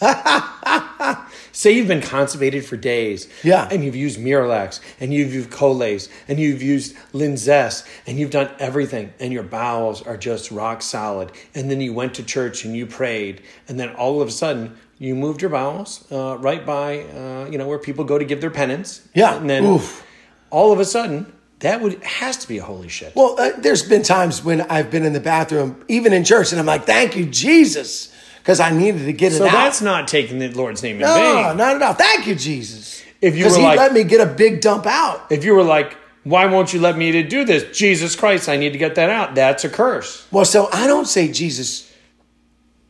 Say 1.52 1.72
you've 1.72 1.88
been 1.88 2.02
constipated 2.02 2.64
for 2.64 2.76
days, 2.76 3.26
Yeah. 3.42 3.66
and 3.70 3.82
you've 3.84 3.96
used 3.96 4.18
Miralax, 4.20 4.78
and 5.00 5.12
you've 5.12 5.34
used 5.34 5.50
Colace, 5.50 6.08
and 6.28 6.38
you've 6.38 6.62
used 6.62 6.94
Linzess, 7.12 7.84
and 8.06 8.16
you've 8.18 8.30
done 8.30 8.48
everything, 8.60 9.12
and 9.18 9.32
your 9.32 9.42
bowels 9.42 10.00
are 10.06 10.16
just 10.16 10.52
rock 10.52 10.82
solid. 10.82 11.32
And 11.56 11.68
then 11.68 11.80
you 11.80 11.92
went 11.92 12.14
to 12.14 12.22
church 12.22 12.64
and 12.64 12.76
you 12.76 12.86
prayed, 12.86 13.42
and 13.66 13.78
then 13.78 13.88
all 13.90 14.22
of 14.22 14.28
a 14.28 14.30
sudden 14.30 14.76
you 15.00 15.16
moved 15.16 15.42
your 15.42 15.50
bowels 15.50 16.04
uh, 16.12 16.36
right 16.38 16.64
by, 16.64 17.00
uh, 17.00 17.48
you 17.50 17.58
know, 17.58 17.66
where 17.66 17.78
people 17.78 18.04
go 18.04 18.18
to 18.18 18.24
give 18.24 18.40
their 18.40 18.50
penance. 18.50 19.00
Yeah. 19.14 19.36
And 19.36 19.50
then 19.50 19.64
Oof. 19.64 20.04
All 20.50 20.72
of 20.72 20.80
a 20.80 20.84
sudden, 20.84 21.32
that 21.60 21.80
would 21.80 22.02
has 22.04 22.36
to 22.38 22.48
be 22.48 22.58
a 22.58 22.62
holy 22.62 22.88
shit. 22.88 23.14
Well, 23.16 23.34
uh, 23.38 23.50
there's 23.58 23.82
been 23.82 24.02
times 24.02 24.44
when 24.44 24.60
I've 24.62 24.90
been 24.90 25.04
in 25.04 25.12
the 25.12 25.20
bathroom, 25.20 25.84
even 25.88 26.12
in 26.12 26.24
church, 26.24 26.52
and 26.52 26.60
I'm 26.60 26.66
like, 26.66 26.84
"Thank 26.84 27.16
you, 27.16 27.26
Jesus," 27.26 28.12
because 28.38 28.60
I 28.60 28.70
needed 28.70 29.06
to 29.06 29.12
get 29.12 29.32
it 29.32 29.38
so 29.38 29.46
out. 29.46 29.52
that's 29.52 29.80
not 29.82 30.06
taking 30.08 30.38
the 30.38 30.48
Lord's 30.48 30.82
name 30.82 30.96
in 30.96 31.02
no, 31.02 31.14
vain. 31.14 31.56
not 31.56 31.76
at 31.76 31.82
all. 31.82 31.94
Thank 31.94 32.26
you, 32.26 32.34
Jesus. 32.34 33.02
If 33.20 33.34
you 33.36 33.44
because 33.44 33.54
were 33.54 33.62
He 33.62 33.66
like- 33.66 33.78
let 33.78 33.92
me 33.92 34.04
get 34.04 34.20
a 34.20 34.32
big 34.32 34.60
dump 34.60 34.86
out. 34.86 35.26
If 35.30 35.44
you 35.44 35.54
were 35.54 35.64
like, 35.64 35.96
why 36.22 36.46
won't 36.46 36.72
you 36.72 36.80
let 36.80 36.96
me 36.96 37.10
to 37.12 37.22
do 37.24 37.44
this? 37.44 37.76
Jesus 37.76 38.14
Christ, 38.14 38.48
I 38.48 38.56
need 38.56 38.72
to 38.72 38.78
get 38.78 38.94
that 38.94 39.10
out. 39.10 39.34
That's 39.34 39.64
a 39.64 39.68
curse. 39.68 40.26
Well, 40.30 40.44
so 40.44 40.68
I 40.72 40.86
don't 40.86 41.06
say 41.06 41.32
Jesus 41.32 41.92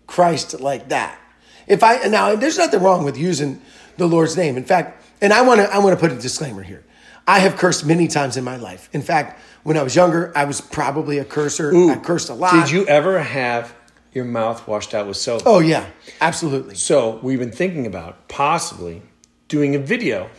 Christ 0.07 0.61
like 0.61 0.89
that. 0.91 1.19
If 1.67 1.83
I 1.83 1.99
now, 2.09 2.35
there's 2.35 2.59
nothing 2.59 2.83
wrong 2.83 3.05
with 3.05 3.17
using 3.17 3.61
the 3.97 4.07
Lord's 4.07 4.37
name. 4.37 4.57
In 4.57 4.65
fact, 4.65 5.03
and 5.21 5.33
I 5.33 5.43
want 5.43 5.61
to, 5.61 5.73
I 5.73 5.79
want 5.79 5.99
to 5.99 6.01
put 6.01 6.13
a 6.17 6.21
disclaimer 6.21 6.63
here. 6.63 6.85
I 7.29 7.41
have 7.41 7.57
cursed 7.57 7.85
many 7.85 8.09
times 8.09 8.39
in 8.39 8.43
my 8.43 8.57
life. 8.57 8.89
In 8.95 9.03
fact, 9.03 9.39
when 9.63 9.77
I 9.77 9.83
was 9.83 9.95
younger, 9.95 10.33
I 10.35 10.45
was 10.45 10.63
probably 10.63 11.19
a 11.19 11.27
cursor. 11.27 11.77
I 11.77 11.97
cursed 11.97 12.31
a 12.31 12.35
lot. 12.35 12.53
Did 12.53 12.71
you 12.71 12.87
ever 12.87 13.23
have 13.23 13.75
your 14.15 14.25
mouth 14.25 14.67
washed 14.67 14.95
out 14.95 15.07
with 15.07 15.19
soap? 15.19 15.43
Oh 15.45 15.59
yeah, 15.59 15.87
absolutely. 16.23 16.75
So 16.75 17.21
we've 17.23 17.39
been 17.39 17.53
thinking 17.53 17.87
about 17.87 18.29
possibly 18.29 19.03
doing 19.47 19.75
a 19.75 19.79
video 19.79 20.31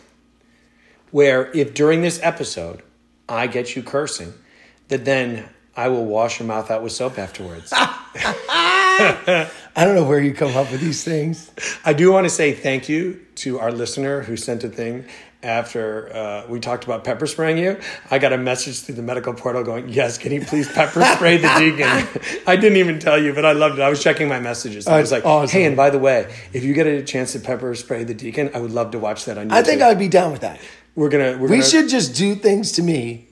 where 1.12 1.52
if 1.52 1.74
during 1.74 2.02
this 2.02 2.18
episode 2.24 2.82
I 3.28 3.46
get 3.46 3.76
you 3.76 3.84
cursing, 3.84 4.34
that 4.88 5.04
then 5.04 5.48
I 5.76 5.86
will 5.88 6.04
wash 6.04 6.40
your 6.40 6.48
mouth 6.48 6.72
out 6.72 6.82
with 6.82 6.90
soap 6.90 7.20
afterwards. 7.20 7.72
I 7.72 9.48
don't 9.76 9.94
know 9.94 10.04
where 10.04 10.20
you 10.20 10.34
come 10.34 10.56
up 10.56 10.72
with 10.72 10.80
these 10.80 11.04
things. 11.04 11.52
I 11.84 11.92
do 11.92 12.10
want 12.10 12.24
to 12.24 12.30
say 12.30 12.52
thank 12.52 12.88
you 12.88 13.24
to 13.36 13.60
our 13.60 13.70
listener 13.70 14.22
who 14.22 14.36
sent 14.36 14.64
a 14.64 14.68
thing 14.68 15.06
after 15.42 16.14
uh, 16.14 16.46
we 16.48 16.60
talked 16.60 16.84
about 16.84 17.02
pepper 17.02 17.26
spraying 17.26 17.56
you. 17.58 17.80
I 18.10 18.18
got 18.18 18.32
a 18.32 18.38
message 18.38 18.80
through 18.82 18.96
the 18.96 19.02
medical 19.02 19.32
portal 19.32 19.64
going, 19.64 19.88
Yes, 19.88 20.18
can 20.18 20.32
you 20.32 20.42
please 20.42 20.68
pepper 20.70 21.02
spray 21.02 21.38
the 21.38 21.48
deacon? 21.58 22.42
I 22.46 22.56
didn't 22.56 22.76
even 22.76 22.98
tell 22.98 23.20
you, 23.20 23.32
but 23.32 23.44
I 23.44 23.52
loved 23.52 23.78
it. 23.78 23.82
I 23.82 23.88
was 23.88 24.02
checking 24.02 24.28
my 24.28 24.38
messages. 24.40 24.86
I 24.86 25.00
was 25.00 25.10
like, 25.10 25.24
Awesome. 25.24 25.50
Hey, 25.58 25.64
and 25.64 25.76
by 25.76 25.90
the 25.90 25.98
way, 25.98 26.32
if 26.52 26.62
you 26.62 26.74
get 26.74 26.86
a 26.86 27.02
chance 27.02 27.32
to 27.32 27.40
pepper 27.40 27.74
spray 27.74 28.04
the 28.04 28.14
deacon, 28.14 28.50
I 28.54 28.60
would 28.60 28.72
love 28.72 28.90
to 28.90 28.98
watch 28.98 29.24
that 29.24 29.38
on 29.38 29.48
YouTube. 29.48 29.52
I 29.52 29.62
think 29.62 29.80
I 29.82 29.88
would 29.88 29.98
be 29.98 30.08
down 30.08 30.32
with 30.32 30.42
that. 30.42 30.60
we're 30.94 31.08
gonna 31.08 31.32
we're 31.38 31.48
We 31.48 31.58
gonna, 31.58 31.62
should 31.62 31.88
just 31.88 32.14
do 32.16 32.34
things 32.34 32.72
to 32.72 32.82
me, 32.82 33.26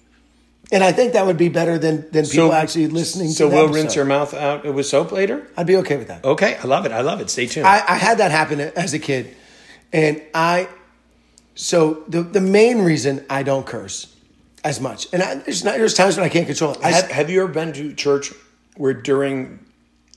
and 0.72 0.82
I 0.82 0.92
think 0.92 1.12
that 1.12 1.26
would 1.26 1.36
be 1.36 1.48
better 1.50 1.76
than 1.78 2.08
than 2.10 2.24
people 2.24 2.52
actually 2.54 2.86
listening. 2.88 3.28
So 3.30 3.44
to 3.44 3.50
the 3.50 3.56
we'll 3.56 3.68
rinse 3.72 3.94
your 3.94 4.04
mouth 4.06 4.32
out 4.32 4.64
with 4.64 4.86
soap 4.86 5.12
later. 5.12 5.46
I'd 5.56 5.66
be 5.66 5.76
okay 5.76 5.96
with 5.98 6.08
that. 6.08 6.24
Okay, 6.24 6.56
I 6.56 6.64
love 6.66 6.86
it. 6.86 6.92
I 6.92 7.02
love 7.02 7.20
it. 7.20 7.28
Stay 7.28 7.46
tuned. 7.46 7.66
I, 7.66 7.82
I 7.86 7.96
had 7.96 8.18
that 8.18 8.30
happen 8.30 8.60
as 8.60 8.94
a 8.94 8.98
kid, 8.98 9.34
and 9.92 10.22
I. 10.32 10.68
So 11.58 12.04
the 12.06 12.22
the 12.22 12.40
main 12.40 12.82
reason 12.82 13.26
I 13.28 13.42
don't 13.42 13.66
curse 13.66 14.14
as 14.62 14.80
much, 14.80 15.08
and 15.12 15.20
I, 15.20 15.34
there's 15.34 15.64
not, 15.64 15.76
there's 15.76 15.92
times 15.92 16.16
when 16.16 16.24
I 16.24 16.28
can't 16.28 16.46
control 16.46 16.72
it. 16.72 16.78
I, 16.84 16.92
have, 16.92 17.10
have 17.10 17.30
you 17.30 17.42
ever 17.42 17.52
been 17.52 17.72
to 17.72 17.92
church 17.94 18.32
where 18.76 18.94
during 18.94 19.58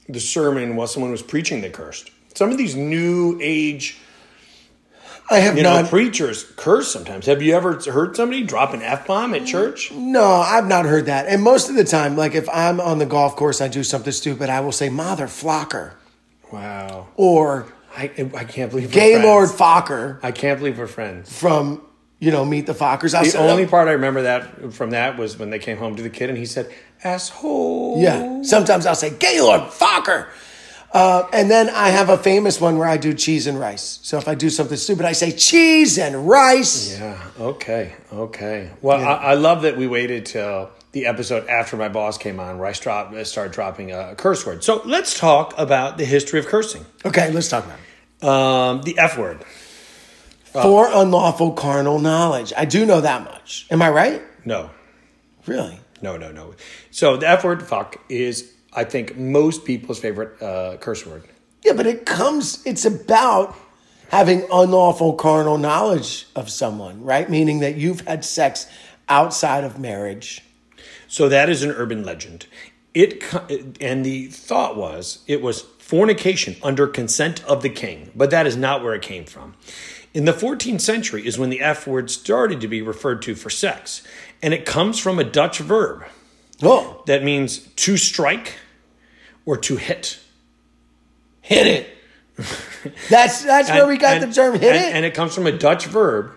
the 0.07 0.19
sermon 0.19 0.75
while 0.75 0.85
someone 0.85 1.09
was 1.09 1.23
preaching 1.23 1.61
they 1.61 1.71
cursed? 1.71 2.11
Some 2.35 2.51
of 2.51 2.59
these 2.59 2.75
new 2.75 3.39
age 3.41 3.99
I 5.31 5.39
have 5.39 5.57
you 5.57 5.63
know 5.63 5.81
not. 5.81 5.89
preachers 5.89 6.43
curse 6.57 6.91
sometimes. 6.91 7.25
Have 7.25 7.41
you 7.41 7.55
ever 7.55 7.79
heard 7.89 8.15
somebody 8.15 8.43
drop 8.43 8.75
an 8.75 8.83
f 8.83 9.07
bomb 9.07 9.33
at 9.33 9.47
church? 9.47 9.91
no, 9.91 10.25
I've 10.25 10.67
not 10.67 10.85
heard 10.85 11.07
that. 11.07 11.25
And 11.25 11.41
most 11.41 11.69
of 11.69 11.75
the 11.75 11.83
time, 11.83 12.15
like 12.15 12.35
if 12.35 12.47
I'm 12.49 12.79
on 12.79 12.99
the 12.99 13.07
golf 13.07 13.35
course, 13.35 13.61
I 13.61 13.67
do 13.67 13.83
something 13.83 14.13
stupid. 14.13 14.51
I 14.51 14.59
will 14.59 14.71
say 14.71 14.89
"mother 14.89 15.25
flocker" 15.25 15.93
Wow, 16.51 17.07
or 17.15 17.73
I 17.95 18.03
I 18.35 18.43
can't 18.43 18.69
believe 18.71 18.87
we're 18.87 18.93
"Gaylord. 18.93 19.49
Focker" 19.49 20.19
I 20.23 20.31
can't 20.31 20.59
believe 20.59 20.77
we're 20.77 20.87
friends. 20.87 21.31
from 21.37 21.81
you 22.19 22.31
know 22.31 22.45
Meet 22.45 22.67
the 22.67 22.73
Fockers. 22.73 23.13
I'll 23.13 23.23
The 23.23 23.51
only 23.51 23.65
part 23.65 23.87
I 23.87 23.93
remember 23.93 24.23
that 24.23 24.73
from 24.73 24.91
that 24.91 25.17
was 25.17 25.37
when 25.37 25.49
they 25.49 25.59
came 25.59 25.77
home 25.77 25.95
to 25.95 26.03
the 26.03 26.09
kid 26.09 26.29
and 26.29 26.37
he 26.37 26.45
said 26.45 26.71
asshole. 27.03 28.01
Yeah. 28.01 28.41
Sometimes 28.43 28.85
I'll 28.85 28.95
say 28.95 29.09
Gaylord 29.09 29.71
Focker. 29.71 30.27
Uh, 30.93 31.25
and 31.31 31.49
then 31.49 31.69
I 31.69 31.87
have 31.89 32.09
a 32.09 32.17
famous 32.17 32.59
one 32.59 32.77
where 32.77 32.87
I 32.87 32.97
do 32.97 33.13
cheese 33.13 33.47
and 33.47 33.57
rice. 33.57 33.99
So 34.03 34.17
if 34.17 34.27
I 34.27 34.35
do 34.35 34.49
something 34.49 34.75
stupid, 34.75 35.05
I 35.05 35.13
say 35.13 35.31
cheese 35.31 35.97
and 35.97 36.27
rice. 36.27 36.99
Yeah. 36.99 37.17
Okay. 37.39 37.93
Okay. 38.11 38.71
Well, 38.81 38.99
I, 38.99 39.31
I 39.31 39.33
love 39.35 39.61
that 39.61 39.77
we 39.77 39.87
waited 39.87 40.25
till 40.25 40.69
the 40.91 41.05
episode 41.05 41.47
after 41.47 41.77
my 41.77 41.89
boss 41.89 42.17
came 42.17 42.39
on, 42.39 42.57
where 42.57 42.67
I 42.67 42.73
start, 42.73 43.25
started 43.25 43.53
dropping 43.53 43.91
a 43.91 44.15
curse 44.15 44.45
word. 44.45 44.63
So 44.63 44.81
let's 44.85 45.17
talk 45.17 45.53
about 45.57 45.97
the 45.97 46.05
history 46.05 46.39
of 46.39 46.47
cursing. 46.47 46.85
Okay, 47.05 47.31
let's 47.31 47.47
talk 47.49 47.65
about 47.65 47.79
it. 47.79 48.27
Um, 48.27 48.81
the 48.81 48.99
F 48.99 49.17
word. 49.17 49.43
For 50.43 50.89
unlawful 50.91 51.53
carnal 51.53 51.99
knowledge. 51.99 52.51
I 52.57 52.65
do 52.65 52.85
know 52.85 52.99
that 53.01 53.23
much. 53.23 53.67
Am 53.71 53.81
I 53.81 53.89
right? 53.89 54.21
No. 54.43 54.69
Really? 55.45 55.79
No. 56.01 56.17
No. 56.17 56.31
No. 56.31 56.55
So 56.91 57.15
the 57.15 57.29
F 57.29 57.45
word, 57.45 57.63
fuck, 57.63 57.95
is 58.09 58.53
I 58.73 58.83
think 58.83 59.17
most 59.17 59.63
people's 59.63 59.99
favorite 59.99 60.41
uh, 60.41 60.75
curse 60.77 61.05
word. 61.05 61.23
Yeah, 61.63 61.73
but 61.73 61.87
it 61.87 62.05
comes, 62.05 62.65
it's 62.65 62.85
about 62.85 63.55
having 64.09 64.45
unlawful 64.51 65.13
carnal 65.13 65.57
knowledge 65.57 66.27
of 66.35 66.49
someone, 66.49 67.03
right? 67.03 67.29
Meaning 67.29 67.59
that 67.59 67.75
you've 67.75 68.01
had 68.01 68.25
sex 68.25 68.67
outside 69.07 69.63
of 69.63 69.79
marriage. 69.79 70.43
So 71.11 71.27
that 71.27 71.49
is 71.49 71.61
an 71.61 71.71
urban 71.71 72.05
legend. 72.05 72.45
It 72.93 73.21
and 73.81 74.05
the 74.05 74.27
thought 74.27 74.77
was 74.77 75.19
it 75.27 75.41
was 75.41 75.61
fornication 75.79 76.55
under 76.63 76.87
consent 76.87 77.43
of 77.43 77.61
the 77.63 77.69
king, 77.69 78.11
but 78.15 78.29
that 78.31 78.47
is 78.47 78.55
not 78.55 78.81
where 78.81 78.93
it 78.93 79.01
came 79.01 79.25
from. 79.25 79.55
In 80.13 80.23
the 80.23 80.31
14th 80.31 80.79
century 80.79 81.27
is 81.27 81.37
when 81.37 81.49
the 81.49 81.59
F 81.59 81.85
word 81.85 82.09
started 82.09 82.61
to 82.61 82.67
be 82.69 82.81
referred 82.81 83.21
to 83.23 83.35
for 83.35 83.49
sex, 83.49 84.03
and 84.41 84.53
it 84.53 84.65
comes 84.65 84.99
from 84.99 85.19
a 85.19 85.25
Dutch 85.25 85.59
verb 85.59 86.05
Oh, 86.63 87.03
that 87.07 87.23
means 87.25 87.57
to 87.59 87.97
strike 87.97 88.53
or 89.45 89.57
to 89.57 89.75
hit. 89.75 90.17
hit 91.41 91.67
it. 91.67 91.89
That's 93.09 93.43
that's 93.43 93.69
where 93.69 93.85
we 93.85 93.97
got 93.97 94.17
And- 94.21 94.31
the 94.31 94.33
term 94.33 94.53
hit 94.53 94.63
and, 94.73 94.85
it. 94.85 94.95
And 94.95 95.05
it 95.05 95.13
comes 95.13 95.35
from 95.35 95.45
a 95.45 95.51
Dutch 95.51 95.87
verb. 95.87 96.31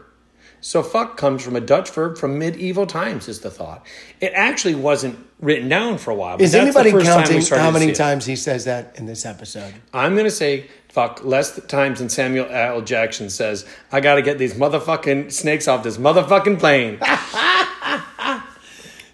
So 0.65 0.83
fuck 0.83 1.19
comes 1.19 1.45
from 1.45 1.57
a 1.57 1.61
Dutch 1.61 1.91
verb 1.91 2.17
from 2.17 2.39
medieval 2.39 2.87
times, 2.87 3.29
is 3.29 3.41
the 3.41 3.51
thought. 3.51 3.85
It 4.19 4.33
actually 4.35 4.75
wasn't 4.75 5.19
written 5.39 5.69
down 5.69 5.99
for 5.99 6.11
a 6.11 6.15
while. 6.15 6.39
But 6.39 6.45
Is 6.45 6.55
anybody 6.55 6.91
counting 6.91 7.43
how 7.43 7.71
many 7.71 7.93
times 7.93 8.25
he 8.25 8.35
says 8.35 8.65
that 8.65 8.97
in 8.97 9.05
this 9.05 9.27
episode? 9.27 9.75
I'm 9.93 10.15
going 10.15 10.25
to 10.25 10.31
say 10.31 10.69
fuck 10.89 11.23
less 11.23 11.61
times 11.67 11.99
than 11.99 12.09
Samuel 12.09 12.47
L. 12.49 12.81
Jackson 12.81 13.29
says, 13.29 13.67
I 13.93 14.01
got 14.01 14.15
to 14.15 14.23
get 14.23 14.39
these 14.39 14.55
motherfucking 14.55 15.31
snakes 15.33 15.69
off 15.69 15.83
this 15.83 15.99
motherfucking 15.99 16.59
plane. 16.59 16.99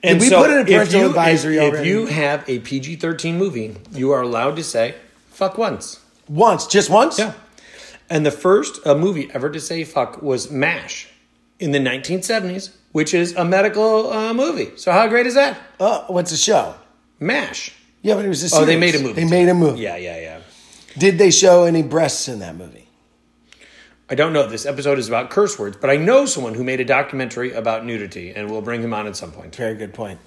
and 0.04 0.21
we 0.21 0.30
put 0.30 0.52
in 0.52 0.59
a 0.59 0.64
parental 0.64 1.07
advisory 1.07 1.57
if, 1.57 1.62
already? 1.64 1.78
If 1.78 1.87
you 1.87 2.07
have 2.07 2.49
a 2.49 2.61
PG 2.61 2.95
13 2.97 3.37
movie, 3.37 3.76
you 3.90 4.12
are 4.12 4.23
allowed 4.23 4.54
to 4.54 4.62
say 4.62 4.95
fuck 5.30 5.59
once. 5.59 5.99
Once, 6.28 6.69
just 6.69 6.88
once? 6.90 7.19
Yeah. 7.19 7.35
And 8.09 8.25
the 8.25 8.30
first 8.30 8.87
uh, 8.87 8.95
movie 8.95 9.28
ever 9.35 9.50
to 9.50 9.59
say 9.59 9.83
fuck 9.83 10.23
was 10.23 10.49
MASH 10.49 11.10
in 11.61 11.71
the 11.73 11.79
1970s, 11.79 12.75
which 12.93 13.14
is 13.14 13.37
a 13.37 13.45
medical 13.45 14.12
uh, 14.12 14.35
movie. 14.35 14.76
So 14.76 14.90
how 14.90 15.07
great 15.07 15.26
is 15.26 15.35
that? 15.35 15.59
Uh, 15.79 16.05
what's 16.09 16.31
the 16.31 16.37
show? 16.37 16.75
MASH. 17.21 17.73
Yeah, 18.02 18.14
but 18.14 18.25
it 18.25 18.29
was 18.29 18.52
a 18.52 18.57
Oh, 18.57 18.64
they 18.64 18.79
made 18.79 18.95
a 18.95 18.99
movie. 18.99 19.12
They 19.12 19.29
made 19.29 19.49
a 19.49 19.55
movie. 19.55 19.81
Yeah, 19.81 19.97
yeah, 19.97 20.19
yeah. 20.19 20.40
Did 20.99 21.19
they 21.19 21.31
show 21.31 21.64
any 21.64 21.83
breasts 21.83 22.29
in 22.29 22.40
that 22.40 22.57
movie? 22.57 22.88
I 24.09 24.17
don't 24.17 24.33
know. 24.33 24.49
This 24.49 24.67
episode 24.67 24.99
is 24.99 25.07
about 25.07 25.31
curse 25.31 25.57
words, 25.59 25.76
but 25.76 25.88
I 25.88 25.97
know 25.97 26.26
someone 26.26 26.55
who 26.55 26.64
made 26.64 26.81
a 26.81 26.85
documentary 26.85 27.52
about 27.52 27.85
nudity, 27.85 28.35
and 28.35 28.50
we'll 28.50 28.62
bring 28.62 28.83
him 28.83 28.93
on 28.93 29.07
at 29.07 29.14
some 29.17 29.31
point. 29.31 29.55
Very 29.55 29.76
good 29.76 29.95
point. 29.95 30.19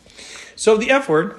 So 0.55 0.77
the 0.77 0.89
F 0.91 1.09
word 1.09 1.37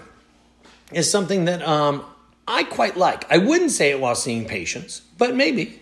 is 0.93 1.11
something 1.11 1.47
that 1.47 1.67
um, 1.67 2.05
I 2.47 2.65
quite 2.65 2.97
like. 2.99 3.31
I 3.33 3.39
wouldn't 3.39 3.71
say 3.71 3.91
it 3.93 4.01
while 4.01 4.15
seeing 4.15 4.45
patients, 4.45 5.01
but 5.17 5.35
maybe 5.35 5.81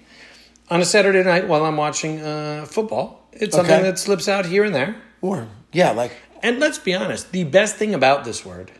on 0.70 0.80
a 0.80 0.84
Saturday 0.84 1.24
night 1.24 1.48
while 1.48 1.64
I'm 1.64 1.76
watching 1.76 2.20
uh, 2.20 2.64
football, 2.66 3.21
it's 3.32 3.54
something 3.56 3.74
Okay. 3.74 3.82
that 3.84 3.98
slips 3.98 4.28
out 4.28 4.46
here 4.46 4.64
and 4.64 4.74
there. 4.74 4.96
Or 5.20 5.48
yeah, 5.72 5.90
like 5.92 6.12
And 6.42 6.58
let's 6.60 6.78
be 6.78 6.94
honest, 6.94 7.32
the 7.32 7.44
best 7.44 7.76
thing 7.76 7.94
about 7.94 8.24
this 8.24 8.44
word 8.44 8.70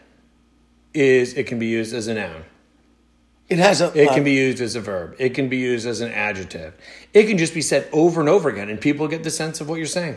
is 0.94 1.35
it 1.35 1.47
can 1.47 1.59
be 1.59 1.66
used 1.66 1.94
as 1.94 2.06
a 2.09 2.14
noun. 2.14 2.44
it 3.49 3.59
has 3.59 3.80
a. 3.80 3.92
It 3.99 4.09
uh, 4.09 4.14
can 4.14 4.25
be 4.25 4.32
used 4.32 4.61
as 4.61 4.76
a 4.76 4.80
verb. 4.80 5.14
It 5.18 5.30
can 5.35 5.49
be 5.49 5.56
used 5.59 5.87
as 5.87 6.00
an 6.00 6.11
adjective. 6.12 6.75
It 7.12 7.26
can 7.26 7.38
just 7.38 7.54
be 7.54 7.62
said 7.62 7.88
over 7.92 8.21
and 8.21 8.28
over 8.28 8.49
again, 8.49 8.68
and 8.71 8.80
people 8.80 9.09
get 9.09 9.25
the 9.25 9.30
sense 9.30 9.61
of 9.61 9.68
what 9.68 9.76
you're 9.76 9.87
saying. 9.87 10.16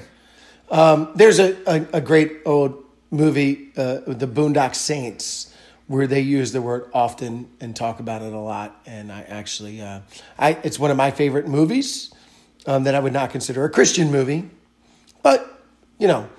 There's 1.15 1.39
a, 1.39 1.55
a, 1.67 1.87
a 1.97 2.01
great 2.01 2.41
old 2.45 2.83
movie, 3.11 3.71
uh, 3.77 3.99
The 4.07 4.27
Boondock 4.27 4.75
Saints, 4.75 5.53
where 5.87 6.07
they 6.07 6.21
use 6.21 6.51
the 6.51 6.61
word 6.61 6.89
often 6.93 7.47
and 7.61 7.75
talk 7.75 7.99
about 7.99 8.21
it 8.21 8.33
a 8.33 8.37
lot. 8.39 8.81
And 8.85 9.11
I 9.11 9.21
actually, 9.21 9.81
uh, 9.81 10.01
I 10.39 10.57
it's 10.63 10.79
one 10.79 10.91
of 10.91 10.97
my 10.97 11.11
favorite 11.11 11.47
movies 11.47 12.11
um, 12.65 12.84
that 12.84 12.95
I 12.95 13.00
would 13.00 13.13
not 13.13 13.29
consider 13.29 13.63
a 13.65 13.69
Christian 13.69 14.12
movie, 14.12 14.50
but 15.24 15.62
you 15.98 16.07
know, 16.07 16.29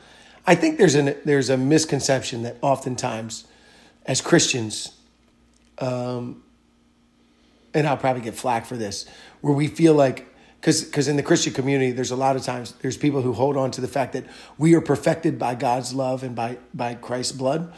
I 0.47 0.55
think 0.55 0.79
there's 0.79 0.95
an 0.95 1.17
there's 1.25 1.51
a 1.51 1.57
misconception 1.57 2.43
that 2.43 2.57
oftentimes, 2.63 3.47
as 4.05 4.21
Christians, 4.21 4.97
um, 5.79 6.43
and 7.75 7.87
I'll 7.87 7.97
probably 7.97 8.23
get 8.23 8.35
flack 8.35 8.67
for 8.67 8.77
this, 8.77 9.07
where 9.41 9.55
we 9.55 9.67
feel 9.67 9.95
like 9.95 10.29
because 10.61 11.07
in 11.07 11.17
the 11.17 11.23
Christian 11.23 11.53
community, 11.53 11.93
there's 11.93 12.11
a 12.11 12.17
lot 12.17 12.35
of 12.35 12.43
times 12.43 12.73
there's 12.81 12.97
people 12.97 13.23
who 13.23 13.33
hold 13.33 13.57
on 13.57 13.71
to 13.73 13.81
the 13.81 13.89
fact 13.89 14.15
that 14.15 14.25
we 14.59 14.75
are 14.75 14.81
perfected 14.81 15.39
by 15.39 15.55
God's 15.55 15.95
love 15.95 16.23
and 16.23 16.35
by 16.35 16.59
by 16.75 16.95
Christ's 16.95 17.33
blood, 17.33 17.73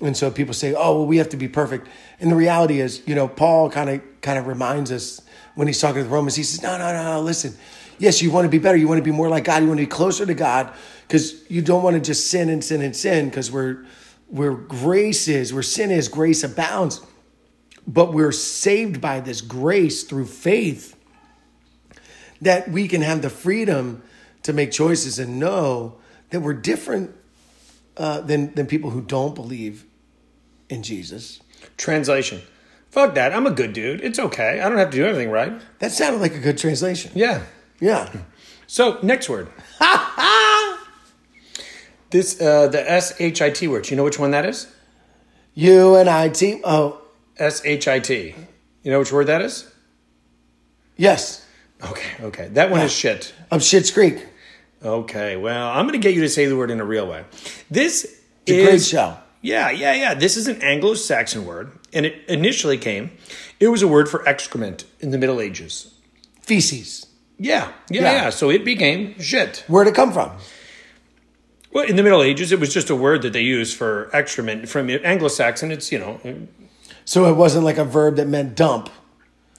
and 0.00 0.16
so 0.16 0.30
people 0.30 0.54
say, 0.54 0.74
oh 0.74 0.98
well, 0.98 1.06
we 1.06 1.18
have 1.18 1.28
to 1.30 1.36
be 1.36 1.48
perfect, 1.48 1.88
and 2.20 2.30
the 2.30 2.36
reality 2.36 2.80
is, 2.80 3.02
you 3.06 3.14
know, 3.14 3.28
Paul 3.28 3.70
kind 3.70 3.90
of 3.90 4.02
kind 4.20 4.38
of 4.38 4.46
reminds 4.46 4.92
us 4.92 5.20
when 5.54 5.66
he's 5.66 5.80
talking 5.80 5.98
to 5.98 6.04
the 6.04 6.10
Romans, 6.10 6.34
he 6.34 6.42
says, 6.42 6.62
no 6.62 6.78
no 6.78 6.92
no, 6.92 7.20
listen, 7.20 7.56
yes, 8.02 8.20
you 8.20 8.32
want 8.32 8.44
to 8.44 8.48
be 8.48 8.58
better, 8.58 8.76
you 8.76 8.88
want 8.88 8.98
to 8.98 9.04
be 9.04 9.12
more 9.12 9.28
like 9.28 9.44
God, 9.44 9.62
you 9.62 9.68
want 9.68 9.78
to 9.78 9.86
be 9.86 9.90
closer 9.90 10.26
to 10.26 10.34
God, 10.34 10.74
because 11.06 11.48
you 11.48 11.62
don't 11.62 11.84
want 11.84 11.94
to 11.94 12.00
just 12.00 12.28
sin 12.28 12.48
and 12.48 12.62
sin 12.62 12.82
and 12.82 12.96
sin, 12.96 13.28
because 13.28 13.50
we're 13.50 13.86
where 14.26 14.54
grace 14.54 15.28
is, 15.28 15.52
where 15.52 15.62
sin 15.62 15.90
is, 15.90 16.08
grace 16.08 16.42
abounds. 16.42 17.00
But 17.86 18.12
we're 18.12 18.32
saved 18.32 19.00
by 19.00 19.20
this 19.20 19.40
grace 19.40 20.02
through 20.04 20.26
faith 20.26 20.96
that 22.40 22.68
we 22.68 22.88
can 22.88 23.02
have 23.02 23.22
the 23.22 23.30
freedom 23.30 24.02
to 24.42 24.52
make 24.52 24.72
choices 24.72 25.18
and 25.18 25.38
know 25.38 25.98
that 26.30 26.40
we're 26.40 26.54
different 26.54 27.14
uh, 27.96 28.22
than, 28.22 28.54
than 28.54 28.66
people 28.66 28.90
who 28.90 29.02
don't 29.02 29.34
believe 29.34 29.84
in 30.68 30.82
Jesus. 30.82 31.40
Translation. 31.76 32.40
Fuck 32.90 33.14
that. 33.14 33.32
I'm 33.32 33.46
a 33.46 33.50
good 33.50 33.74
dude. 33.74 34.00
It's 34.00 34.18
okay. 34.18 34.60
I 34.60 34.68
don't 34.68 34.78
have 34.78 34.90
to 34.90 34.96
do 34.96 35.04
anything 35.04 35.30
right. 35.30 35.52
That 35.78 35.92
sounded 35.92 36.20
like 36.20 36.34
a 36.34 36.40
good 36.40 36.58
translation. 36.58 37.12
Yeah. 37.14 37.42
Yeah. 37.82 38.08
So 38.68 39.00
next 39.02 39.28
word. 39.28 39.48
this 42.10 42.40
uh, 42.40 42.68
the 42.68 42.84
S 42.86 43.20
H 43.20 43.42
I 43.42 43.50
T 43.50 43.66
word. 43.66 43.90
You 43.90 43.96
know 43.96 44.04
which 44.04 44.20
one 44.20 44.30
that 44.30 44.46
is? 44.46 44.72
U 45.54 45.96
and 45.96 46.08
I 46.08 46.28
T. 46.28 46.60
Oh, 46.62 47.02
S 47.36 47.60
H 47.64 47.88
I 47.88 47.98
T. 47.98 48.36
You 48.84 48.92
know 48.92 49.00
which 49.00 49.10
word 49.10 49.26
that 49.26 49.42
is? 49.42 49.68
yes. 50.96 51.44
Okay. 51.84 52.24
Okay. 52.24 52.48
That 52.52 52.70
one 52.70 52.82
is 52.82 52.92
shit. 52.92 53.34
I'm 53.50 53.58
Schitt's 53.58 53.90
Creek. 53.90 54.24
Okay. 54.84 55.36
Well, 55.36 55.68
I'm 55.68 55.84
going 55.88 56.00
to 56.00 56.06
get 56.06 56.14
you 56.14 56.20
to 56.20 56.28
say 56.28 56.46
the 56.46 56.56
word 56.56 56.70
in 56.70 56.78
a 56.78 56.84
real 56.84 57.08
way. 57.08 57.24
This 57.68 58.20
is 58.46 58.64
great 58.64 58.82
show. 58.82 59.16
Yeah, 59.40 59.70
yeah, 59.70 59.92
yeah. 59.92 60.14
This 60.14 60.36
is 60.36 60.46
an 60.46 60.62
Anglo-Saxon 60.62 61.44
word, 61.44 61.72
and 61.92 62.06
it 62.06 62.22
initially 62.28 62.78
came. 62.78 63.10
It 63.58 63.66
was 63.66 63.82
a 63.82 63.88
word 63.88 64.08
for 64.08 64.26
excrement 64.28 64.84
in 65.00 65.10
the 65.10 65.18
Middle 65.18 65.40
Ages. 65.40 65.92
Feces. 66.42 67.06
Yeah, 67.42 67.72
yeah, 67.90 68.02
Yeah. 68.02 68.12
yeah. 68.12 68.30
So 68.30 68.50
it 68.50 68.64
became 68.64 69.18
shit. 69.20 69.64
Where'd 69.66 69.88
it 69.88 69.94
come 69.94 70.12
from? 70.12 70.30
Well, 71.72 71.84
in 71.84 71.96
the 71.96 72.02
Middle 72.02 72.22
Ages, 72.22 72.52
it 72.52 72.60
was 72.60 72.72
just 72.72 72.90
a 72.90 72.94
word 72.96 73.22
that 73.22 73.32
they 73.32 73.40
used 73.42 73.76
for 73.76 74.10
excrement. 74.12 74.68
From 74.68 74.88
Anglo-Saxon, 74.90 75.70
it's 75.72 75.90
you 75.90 75.98
know, 75.98 76.20
So 77.04 77.26
it 77.26 77.36
wasn't 77.36 77.64
like 77.64 77.78
a 77.78 77.84
verb 77.84 78.16
that 78.16 78.28
meant 78.28 78.54
dump. 78.54 78.90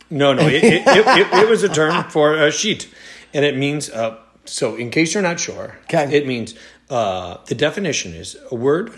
no, 0.10 0.32
no. 0.34 0.48
It, 0.48 0.63
it, 0.63 0.84
it, 0.88 1.28
it, 1.44 1.50
was 1.50 1.63
a 1.63 1.70
term 1.70 2.04
for 2.10 2.36
a 2.36 2.52
sheet, 2.52 2.88
and 3.34 3.44
it 3.44 3.58
means. 3.58 3.90
Uh, 3.90 4.18
so, 4.46 4.75
in 4.75 4.90
case 4.92 5.13
you're 5.13 5.24
not 5.24 5.40
sure, 5.40 5.78
Okay. 5.86 6.16
it 6.16 6.28
means 6.28 6.54
uh, 6.90 7.38
the 7.48 7.56
definition 7.56 8.13
is 8.13 8.36
a 8.52 8.56
word 8.56 8.92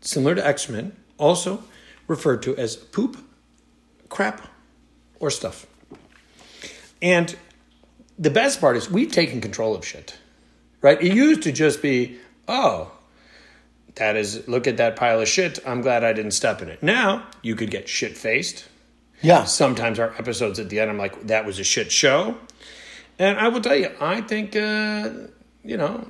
similar 0.00 0.34
to 0.34 0.44
excrement, 0.46 0.94
also 1.18 1.62
referred 2.08 2.42
to 2.42 2.56
as 2.56 2.74
poop, 2.76 3.16
crap, 4.08 4.48
or 5.20 5.30
stuff. 5.30 5.66
And 7.00 7.36
the 8.22 8.30
best 8.30 8.60
part 8.60 8.76
is 8.76 8.88
we've 8.88 9.10
taken 9.10 9.40
control 9.40 9.74
of 9.74 9.84
shit, 9.84 10.16
right? 10.80 11.02
It 11.02 11.12
used 11.12 11.42
to 11.42 11.52
just 11.52 11.82
be, 11.82 12.18
oh, 12.46 12.92
that 13.96 14.16
is, 14.16 14.46
look 14.46 14.68
at 14.68 14.76
that 14.76 14.94
pile 14.94 15.20
of 15.20 15.28
shit. 15.28 15.58
I'm 15.66 15.80
glad 15.80 16.04
I 16.04 16.12
didn't 16.12 16.30
step 16.30 16.62
in 16.62 16.68
it. 16.68 16.82
Now 16.82 17.26
you 17.42 17.56
could 17.56 17.70
get 17.70 17.88
shit 17.88 18.16
faced. 18.16 18.68
Yeah. 19.22 19.44
Sometimes 19.44 19.98
our 19.98 20.14
episodes 20.18 20.60
at 20.60 20.68
the 20.70 20.78
end, 20.78 20.88
I'm 20.90 20.98
like, 20.98 21.26
that 21.26 21.44
was 21.44 21.58
a 21.58 21.64
shit 21.64 21.90
show. 21.90 22.38
And 23.18 23.38
I 23.38 23.48
will 23.48 23.60
tell 23.60 23.76
you, 23.76 23.90
I 24.00 24.20
think, 24.20 24.54
uh, 24.54 25.10
you 25.64 25.76
know, 25.76 26.08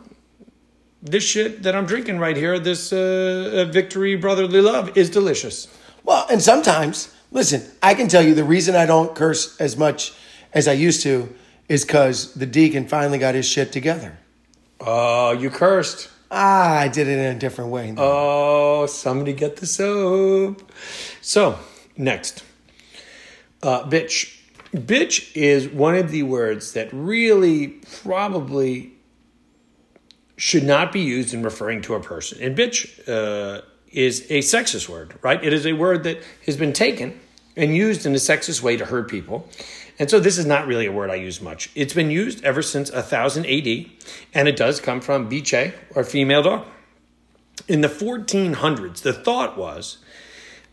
this 1.03 1.25
shit 1.25 1.63
that 1.63 1.75
I'm 1.75 1.87
drinking 1.87 2.19
right 2.19 2.37
here, 2.37 2.59
this 2.59 2.93
uh, 2.93 3.67
uh, 3.67 3.73
Victory 3.73 4.17
Brotherly 4.17 4.61
Love, 4.61 4.97
is 4.97 5.09
delicious. 5.09 5.67
Well, 6.05 6.27
and 6.31 6.43
sometimes, 6.43 7.13
listen, 7.31 7.63
I 7.83 7.95
can 7.95 8.09
tell 8.09 8.23
you 8.23 8.35
the 8.35 8.45
reason 8.45 8.77
I 8.77 8.87
don't 8.87 9.15
curse 9.15 9.59
as 9.59 9.77
much 9.77 10.13
as 10.53 10.69
I 10.69 10.73
used 10.73 11.03
to 11.03 11.35
is 11.73 11.87
because 11.87 12.35
the 12.35 12.45
deacon 12.45 12.87
finally 12.87 13.17
got 13.17 13.35
his 13.35 13.47
shit 13.49 13.73
together. 13.73 14.19
Oh, 14.79 15.33
you 15.33 15.49
cursed. 15.49 16.11
Ah, 16.31 16.77
I 16.77 16.89
did 16.89 17.09
it 17.09 17.19
in 17.19 17.35
a 17.35 17.39
different 17.39 17.71
way. 17.71 17.95
Oh, 17.97 18.85
somebody 18.85 19.33
get 19.33 19.57
the 19.57 19.67
soap. 19.67 20.71
So, 21.23 21.59
next. 21.97 22.45
Uh, 23.63 23.85
bitch. 23.85 24.39
Bitch 24.75 25.35
is 25.35 25.67
one 25.67 25.95
of 25.95 26.11
the 26.11 26.25
words 26.25 26.75
that 26.75 26.91
really 26.93 27.69
probably 28.03 28.93
should 30.37 30.65
not 30.65 30.93
be 30.93 31.01
used 31.01 31.33
in 31.33 31.43
referring 31.43 31.81
to 31.83 31.95
a 31.95 32.01
person. 32.01 32.39
And 32.43 32.57
bitch 32.57 33.09
uh, 33.09 33.63
is 33.91 34.27
a 34.29 34.41
sexist 34.41 34.91
word, 34.91 35.15
right? 35.23 35.43
It 35.43 35.55
is 35.55 35.67
a 35.67 35.73
word 35.73 36.05
that 36.05 36.23
has 36.45 36.59
been 36.59 36.75
taken 36.75 37.19
and 37.57 37.75
used 37.75 38.05
in 38.05 38.13
a 38.13 38.19
sexist 38.19 38.63
way 38.63 38.77
to 38.77 38.85
hurt 38.85 39.09
people. 39.09 39.49
And 40.03 40.11
so 40.11 40.19
this 40.19 40.37
is 40.37 40.45
not 40.45 40.67
really 40.67 40.87
a 40.87 40.91
word 40.91 41.11
I 41.11 41.15
use 41.15 41.41
much. 41.41 41.71
It's 41.77 41.95
been 41.95 42.11
used 42.11 42.45
ever 42.45 42.61
since 42.61 42.91
1000 42.91 43.47
AD, 43.47 43.87
and 44.35 44.49
it 44.49 44.57
does 44.57 44.81
come 44.81 45.01
from 45.01 45.29
biche, 45.29 45.73
or 45.95 46.03
female 46.03 46.43
dog. 46.43 46.67
In 47.69 47.83
the 47.83 47.89
1400s, 47.89 49.03
the 49.03 49.13
thought 49.13 49.57
was 49.57 49.99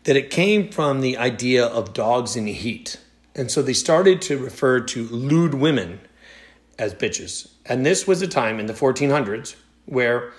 that 0.02 0.16
it 0.16 0.30
came 0.30 0.68
from 0.68 1.00
the 1.00 1.16
idea 1.16 1.64
of 1.64 1.92
dogs 1.92 2.34
in 2.34 2.48
heat. 2.48 2.96
And 3.36 3.52
so 3.52 3.62
they 3.62 3.72
started 3.72 4.20
to 4.22 4.36
refer 4.36 4.80
to 4.80 5.06
lewd 5.06 5.54
women 5.54 6.00
as 6.76 6.92
bitches. 6.92 7.52
And 7.64 7.86
this 7.86 8.08
was 8.08 8.20
a 8.22 8.26
time 8.26 8.58
in 8.58 8.66
the 8.66 8.72
1400s 8.72 9.54
where 9.86 10.32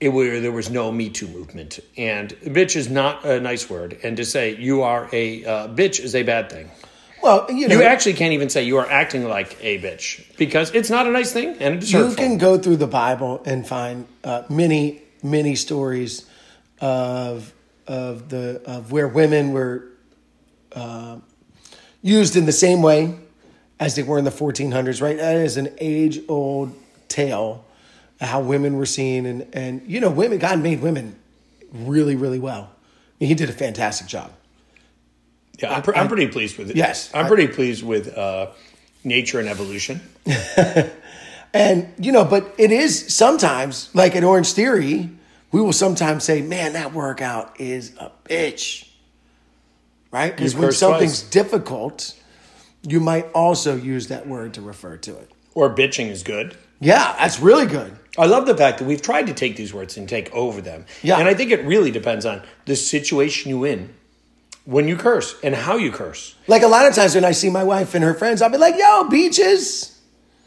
it 0.00 0.08
where 0.08 0.40
there 0.40 0.50
was 0.50 0.68
no 0.68 0.90
Me 0.90 1.10
Too 1.10 1.28
movement. 1.28 1.78
And 1.96 2.30
bitch 2.40 2.74
is 2.74 2.90
not 2.90 3.24
a 3.24 3.38
nice 3.38 3.70
word. 3.70 4.00
And 4.02 4.16
to 4.16 4.24
say 4.24 4.56
you 4.56 4.82
are 4.82 5.08
a 5.12 5.44
uh, 5.44 5.68
bitch 5.68 6.00
is 6.00 6.16
a 6.16 6.24
bad 6.24 6.50
thing. 6.50 6.68
Well, 7.22 7.46
you 7.50 7.68
know, 7.68 7.76
You 7.76 7.82
actually 7.82 8.14
can't 8.14 8.32
even 8.32 8.48
say 8.48 8.62
you 8.64 8.76
are 8.78 8.88
acting 8.88 9.28
like 9.28 9.56
a 9.62 9.78
bitch 9.80 10.36
because 10.36 10.70
it's 10.74 10.90
not 10.90 11.06
a 11.06 11.10
nice 11.10 11.32
thing 11.32 11.56
and 11.60 11.76
it's 11.76 11.92
you 11.92 11.98
hurtful. 11.98 12.16
can 12.16 12.38
go 12.38 12.58
through 12.58 12.76
the 12.76 12.86
Bible 12.86 13.42
and 13.44 13.66
find 13.66 14.06
uh, 14.24 14.42
many, 14.48 15.02
many 15.22 15.54
stories 15.54 16.26
of 16.80 17.52
of 17.86 18.28
the 18.28 18.62
of 18.66 18.92
where 18.92 19.08
women 19.08 19.52
were 19.52 19.86
uh, 20.72 21.18
used 22.02 22.36
in 22.36 22.46
the 22.46 22.52
same 22.52 22.82
way 22.82 23.18
as 23.80 23.94
they 23.96 24.02
were 24.02 24.18
in 24.18 24.24
the 24.24 24.30
1400s. 24.30 25.00
Right, 25.02 25.16
that 25.16 25.36
is 25.36 25.56
an 25.56 25.74
age 25.78 26.20
old 26.28 26.74
tale 27.08 27.64
of 28.20 28.28
how 28.28 28.40
women 28.40 28.76
were 28.76 28.86
seen, 28.86 29.26
and 29.26 29.46
and 29.52 29.82
you 29.86 30.00
know, 30.00 30.10
women. 30.10 30.38
God 30.38 30.60
made 30.60 30.80
women 30.82 31.16
really, 31.72 32.14
really 32.16 32.38
well. 32.38 32.70
He 33.18 33.34
did 33.34 33.50
a 33.50 33.52
fantastic 33.52 34.06
job. 34.06 34.30
Yeah, 35.58 35.74
I'm, 35.74 35.82
pre- 35.82 35.94
I'm 35.94 36.08
pretty 36.08 36.28
pleased 36.28 36.58
with 36.58 36.70
it. 36.70 36.76
Yes. 36.76 37.10
I'm 37.14 37.26
pretty 37.26 37.48
pleased 37.48 37.84
with 37.84 38.16
uh, 38.16 38.50
nature 39.04 39.40
and 39.40 39.48
evolution. 39.48 40.00
And 41.54 41.92
you 41.98 42.12
know, 42.12 42.24
but 42.24 42.54
it 42.58 42.70
is 42.70 43.14
sometimes 43.14 43.94
like 43.94 44.14
at 44.14 44.24
Orange 44.24 44.52
Theory, 44.52 45.10
we 45.50 45.60
will 45.60 45.72
sometimes 45.72 46.24
say, 46.24 46.42
"Man, 46.42 46.74
that 46.74 46.92
workout 46.92 47.58
is 47.60 47.94
a 47.98 48.12
bitch," 48.24 48.88
right? 50.10 50.34
Because 50.34 50.54
when 50.54 50.72
something's 50.72 51.20
twice. 51.20 51.30
difficult, 51.30 52.14
you 52.82 53.00
might 53.00 53.30
also 53.32 53.76
use 53.76 54.08
that 54.08 54.26
word 54.26 54.54
to 54.54 54.60
refer 54.60 54.96
to 54.98 55.16
it. 55.16 55.30
Or 55.54 55.74
bitching 55.74 56.10
is 56.10 56.22
good. 56.22 56.56
Yeah, 56.80 57.16
that's 57.18 57.40
really 57.40 57.66
good. 57.66 57.96
I 58.18 58.26
love 58.26 58.46
the 58.46 58.56
fact 58.56 58.78
that 58.78 58.84
we've 58.84 59.02
tried 59.02 59.28
to 59.28 59.34
take 59.34 59.56
these 59.56 59.72
words 59.72 59.96
and 59.96 60.08
take 60.08 60.32
over 60.34 60.60
them. 60.60 60.86
Yeah. 61.02 61.18
And 61.18 61.28
I 61.28 61.34
think 61.34 61.50
it 61.50 61.64
really 61.64 61.90
depends 61.90 62.26
on 62.26 62.42
the 62.66 62.76
situation 62.76 63.48
you 63.48 63.64
in 63.64 63.94
when 64.68 64.86
you 64.86 64.96
curse 64.96 65.34
and 65.42 65.54
how 65.54 65.76
you 65.78 65.90
curse. 65.90 66.34
Like 66.46 66.62
a 66.62 66.68
lot 66.68 66.84
of 66.86 66.94
times 66.94 67.14
when 67.14 67.24
I 67.24 67.32
see 67.32 67.48
my 67.48 67.64
wife 67.64 67.94
and 67.94 68.04
her 68.04 68.12
friends, 68.12 68.42
I'll 68.42 68.50
be 68.50 68.58
like, 68.58 68.74
"Yo, 68.76 69.08
beaches," 69.08 69.98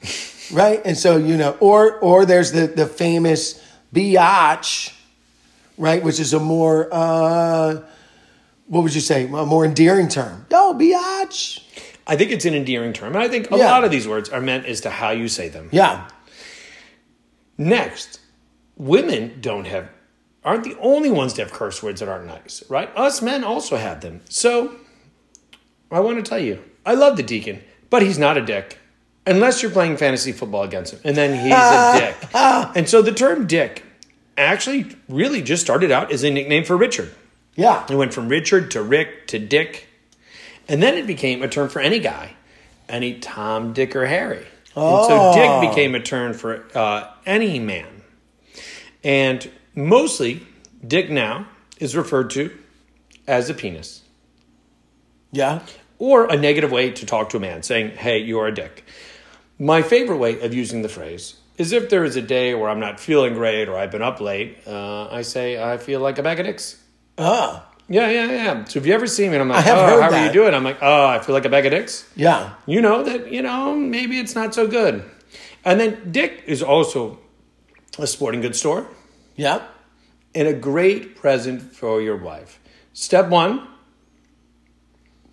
right? 0.53 0.79
And 0.85 0.95
so 0.95 1.17
you 1.17 1.37
know, 1.37 1.57
or 1.59 1.97
or 1.99 2.25
there's 2.25 2.51
the 2.51 2.67
the 2.67 2.85
famous 2.85 3.59
biatch, 3.93 4.93
right, 5.77 6.03
which 6.03 6.19
is 6.19 6.33
a 6.33 6.39
more 6.39 6.87
uh, 6.91 7.81
what 8.67 8.83
would 8.83 8.93
you 8.93 9.01
say, 9.01 9.25
a 9.25 9.45
more 9.45 9.65
endearing 9.65 10.07
term? 10.07 10.45
Yo, 10.51 10.73
biatch. 10.75 11.63
I 12.05 12.15
think 12.15 12.31
it's 12.31 12.45
an 12.45 12.53
endearing 12.53 12.93
term. 12.93 13.13
And 13.15 13.23
I 13.23 13.27
think 13.27 13.49
a 13.51 13.57
Yeah. 13.57 13.71
lot 13.71 13.83
of 13.83 13.91
these 13.91 14.07
words 14.07 14.29
are 14.29 14.41
meant 14.41 14.65
as 14.65 14.81
to 14.81 14.89
how 14.89 15.09
you 15.11 15.27
say 15.27 15.49
them. 15.49 15.69
Yeah, 15.71 16.07
Next, 17.57 18.19
women 18.75 19.37
don't 19.41 19.65
have 19.67 19.87
aren't 20.43 20.63
the 20.63 20.77
only 20.79 21.11
ones 21.11 21.33
to 21.33 21.41
have 21.43 21.51
curse 21.51 21.81
words 21.83 21.99
that 21.99 22.09
aren't 22.09 22.25
nice, 22.27 22.63
right? 22.69 22.89
Us 22.95 23.21
men 23.21 23.43
also 23.43 23.77
have 23.77 24.01
them. 24.01 24.21
So 24.29 24.75
I 25.91 25.99
want 25.99 26.23
to 26.23 26.27
tell 26.27 26.39
you, 26.39 26.61
I 26.85 26.95
love 26.95 27.17
the 27.17 27.23
deacon, 27.23 27.61
but 27.89 28.01
he's 28.01 28.17
not 28.17 28.37
a 28.37 28.41
dick. 28.41 28.77
Unless 29.27 29.61
you're 29.61 29.71
playing 29.71 29.97
fantasy 29.97 30.31
football 30.31 30.63
against 30.63 30.93
him. 30.93 30.99
And 31.03 31.15
then 31.15 31.33
he's 31.43 31.53
a 31.53 32.15
dick. 32.21 32.29
And 32.75 32.89
so 32.89 33.03
the 33.03 33.11
term 33.11 33.45
dick 33.45 33.83
actually 34.35 34.95
really 35.07 35.43
just 35.43 35.61
started 35.61 35.91
out 35.91 36.11
as 36.11 36.23
a 36.23 36.31
nickname 36.31 36.63
for 36.63 36.75
Richard. 36.75 37.13
yeah. 37.55 37.85
It 37.87 37.95
went 37.95 38.13
from 38.15 38.29
Richard 38.29 38.71
to 38.71 38.81
Rick 38.81 39.27
to 39.27 39.37
Dick. 39.37 39.87
And 40.67 40.81
then 40.81 40.95
it 40.97 41.05
became 41.05 41.43
a 41.43 41.47
term 41.47 41.69
for 41.69 41.81
any 41.81 41.99
guy, 41.99 42.33
any 42.89 43.19
Tom, 43.19 43.73
Dick, 43.73 43.95
or 43.95 44.05
Harry. 44.07 44.45
Oh. 44.75 44.97
And 44.97 45.07
so 45.07 45.39
Dick 45.61 45.69
became 45.69 45.93
a 45.93 45.99
term 45.99 46.33
for 46.33 46.65
uh, 46.75 47.11
any 47.25 47.59
man. 47.59 48.01
And 49.03 49.51
mostly, 49.75 50.45
Dick 50.85 51.09
now 51.09 51.47
is 51.79 51.95
referred 51.95 52.29
to 52.31 52.57
as 53.27 53.49
a 53.49 53.53
penis 53.53 54.01
Yeah. 55.31 55.61
or 55.99 56.25
a 56.25 56.35
negative 56.35 56.71
way 56.71 56.91
to 56.91 57.05
talk 57.05 57.29
to 57.29 57.37
a 57.37 57.39
man, 57.39 57.63
saying, 57.63 57.91
hey, 57.91 58.19
you 58.19 58.39
are 58.39 58.47
a 58.47 58.53
dick. 58.53 58.83
My 59.59 59.81
favorite 59.81 60.17
way 60.17 60.39
of 60.41 60.53
using 60.53 60.81
the 60.81 60.89
phrase 60.89 61.35
is 61.57 61.71
if 61.71 61.89
there 61.89 62.03
is 62.03 62.15
a 62.15 62.21
day 62.21 62.55
where 62.55 62.69
I'm 62.69 62.79
not 62.79 62.99
feeling 62.99 63.35
great 63.35 63.69
or 63.69 63.77
I've 63.77 63.91
been 63.91 64.01
up 64.01 64.19
late, 64.19 64.57
uh, 64.65 65.07
I 65.09 65.21
say, 65.21 65.61
I 65.61 65.77
feel 65.77 65.99
like 65.99 66.17
a 66.17 66.23
bag 66.23 66.39
of 66.39 66.45
dicks. 66.47 66.81
Ah. 67.17 67.67
Yeah, 67.87 68.09
yeah, 68.09 68.31
yeah. 68.31 68.63
So 68.65 68.79
if 68.79 68.85
you 68.85 68.93
ever 68.93 69.05
see 69.05 69.27
me 69.27 69.35
and 69.35 69.41
I'm 69.41 69.49
like, 69.49 69.57
I 69.57 69.61
have 69.61 69.77
oh, 69.77 69.85
heard 69.85 70.01
how 70.01 70.17
are 70.17 70.25
you 70.25 70.31
doing? 70.31 70.53
I'm 70.53 70.63
like, 70.63 70.77
oh, 70.81 71.05
I 71.05 71.19
feel 71.19 71.35
like 71.35 71.45
a 71.45 71.49
bag 71.49 71.65
of 71.65 71.71
dicks. 71.71 72.09
Yeah. 72.15 72.53
You 72.65 72.81
know 72.81 73.03
that, 73.03 73.31
you 73.31 73.41
know, 73.41 73.75
maybe 73.75 74.17
it's 74.17 74.33
not 74.33 74.55
so 74.55 74.65
good. 74.65 75.03
And 75.65 75.79
then 75.79 76.11
Dick 76.11 76.43
is 76.47 76.63
also 76.63 77.19
a 77.99 78.07
sporting 78.07 78.39
goods 78.41 78.59
store 78.59 78.87
Yeah. 79.35 79.61
and 80.35 80.47
a 80.47 80.53
great 80.53 81.15
present 81.15 81.61
for 81.73 82.01
your 82.01 82.17
wife. 82.17 82.59
Step 82.93 83.29
one, 83.29 83.67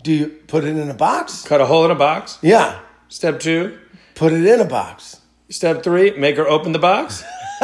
Do 0.02 0.12
you 0.12 0.28
put 0.46 0.64
it 0.64 0.76
in 0.76 0.88
a 0.90 0.94
box? 0.94 1.42
cut 1.42 1.60
a 1.60 1.66
hole 1.66 1.84
in 1.84 1.90
a 1.90 1.94
box. 1.96 2.38
Yeah. 2.42 2.80
Step 3.08 3.40
two, 3.40 3.78
Put 4.14 4.32
it 4.32 4.44
in 4.46 4.60
a 4.60 4.64
box. 4.64 5.20
Step 5.50 5.82
three, 5.82 6.10
make 6.12 6.36
her 6.36 6.46
open 6.48 6.72
the 6.72 6.78
box. 6.78 7.22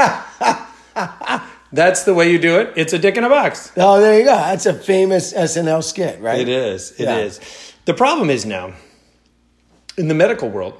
That's 1.72 2.04
the 2.04 2.14
way 2.14 2.30
you 2.30 2.38
do 2.38 2.58
it. 2.60 2.72
It's 2.76 2.92
a 2.92 2.98
dick 2.98 3.16
in 3.16 3.24
a 3.24 3.28
box. 3.28 3.72
Oh, 3.76 4.00
there 4.00 4.16
you 4.18 4.24
go. 4.24 4.34
That's 4.36 4.64
a 4.66 4.74
famous 4.74 5.32
SNL 5.32 5.82
skit, 5.82 6.20
right? 6.20 6.40
It 6.40 6.48
is. 6.48 6.92
It 6.92 7.08
is. 7.08 7.38
Yeah. 7.40 7.46
The 7.86 7.94
problem 7.94 8.30
is 8.30 8.46
now, 8.46 8.74
in 9.98 10.06
the 10.08 10.14
medical 10.14 10.48
world, 10.48 10.74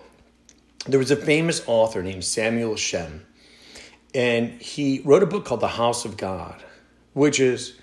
there 0.87 0.99
was 1.01 1.11
a 1.11 1.17
famous 1.17 1.63
author 1.67 2.03
named 2.03 2.25
Samuel 2.25 2.77
Shem, 2.77 3.27
and 4.15 4.61
he 4.61 5.01
wrote 5.05 5.23
a 5.23 5.27
book 5.27 5.45
called 5.45 5.61
The 5.61 5.69
House 5.69 6.05
of 6.05 6.17
God, 6.17 6.63
which 7.13 7.41
is 7.41 7.79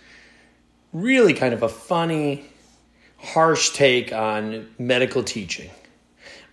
really 0.93 1.33
kind 1.33 1.53
of 1.53 1.63
a 1.63 1.69
funny, 1.69 2.45
harsh 3.17 3.71
take 3.71 4.13
on 4.13 4.69
medical 4.79 5.23
teaching. 5.23 5.69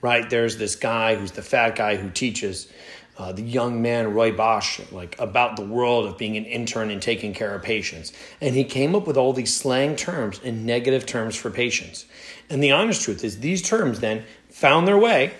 Right? 0.00 0.28
There's 0.28 0.58
this 0.58 0.76
guy 0.76 1.16
who's 1.16 1.32
the 1.32 1.42
fat 1.42 1.74
guy 1.74 1.96
who 1.96 2.10
teaches 2.10 2.70
uh, 3.16 3.32
the 3.32 3.42
young 3.42 3.82
man 3.82 4.14
Roy 4.14 4.30
Basch 4.30 4.80
like 4.92 5.18
about 5.18 5.56
the 5.56 5.64
world 5.64 6.06
of 6.06 6.16
being 6.16 6.36
an 6.36 6.44
intern 6.44 6.90
and 6.90 7.02
taking 7.02 7.34
care 7.34 7.52
of 7.52 7.62
patients, 7.62 8.12
and 8.40 8.54
he 8.54 8.62
came 8.62 8.94
up 8.94 9.08
with 9.08 9.16
all 9.16 9.32
these 9.32 9.52
slang 9.52 9.96
terms 9.96 10.40
and 10.44 10.64
negative 10.64 11.04
terms 11.04 11.34
for 11.34 11.50
patients. 11.50 12.06
And 12.48 12.62
the 12.62 12.70
honest 12.70 13.02
truth 13.02 13.24
is, 13.24 13.40
these 13.40 13.60
terms 13.60 13.98
then 13.98 14.24
found 14.50 14.86
their 14.86 14.98
way 14.98 15.32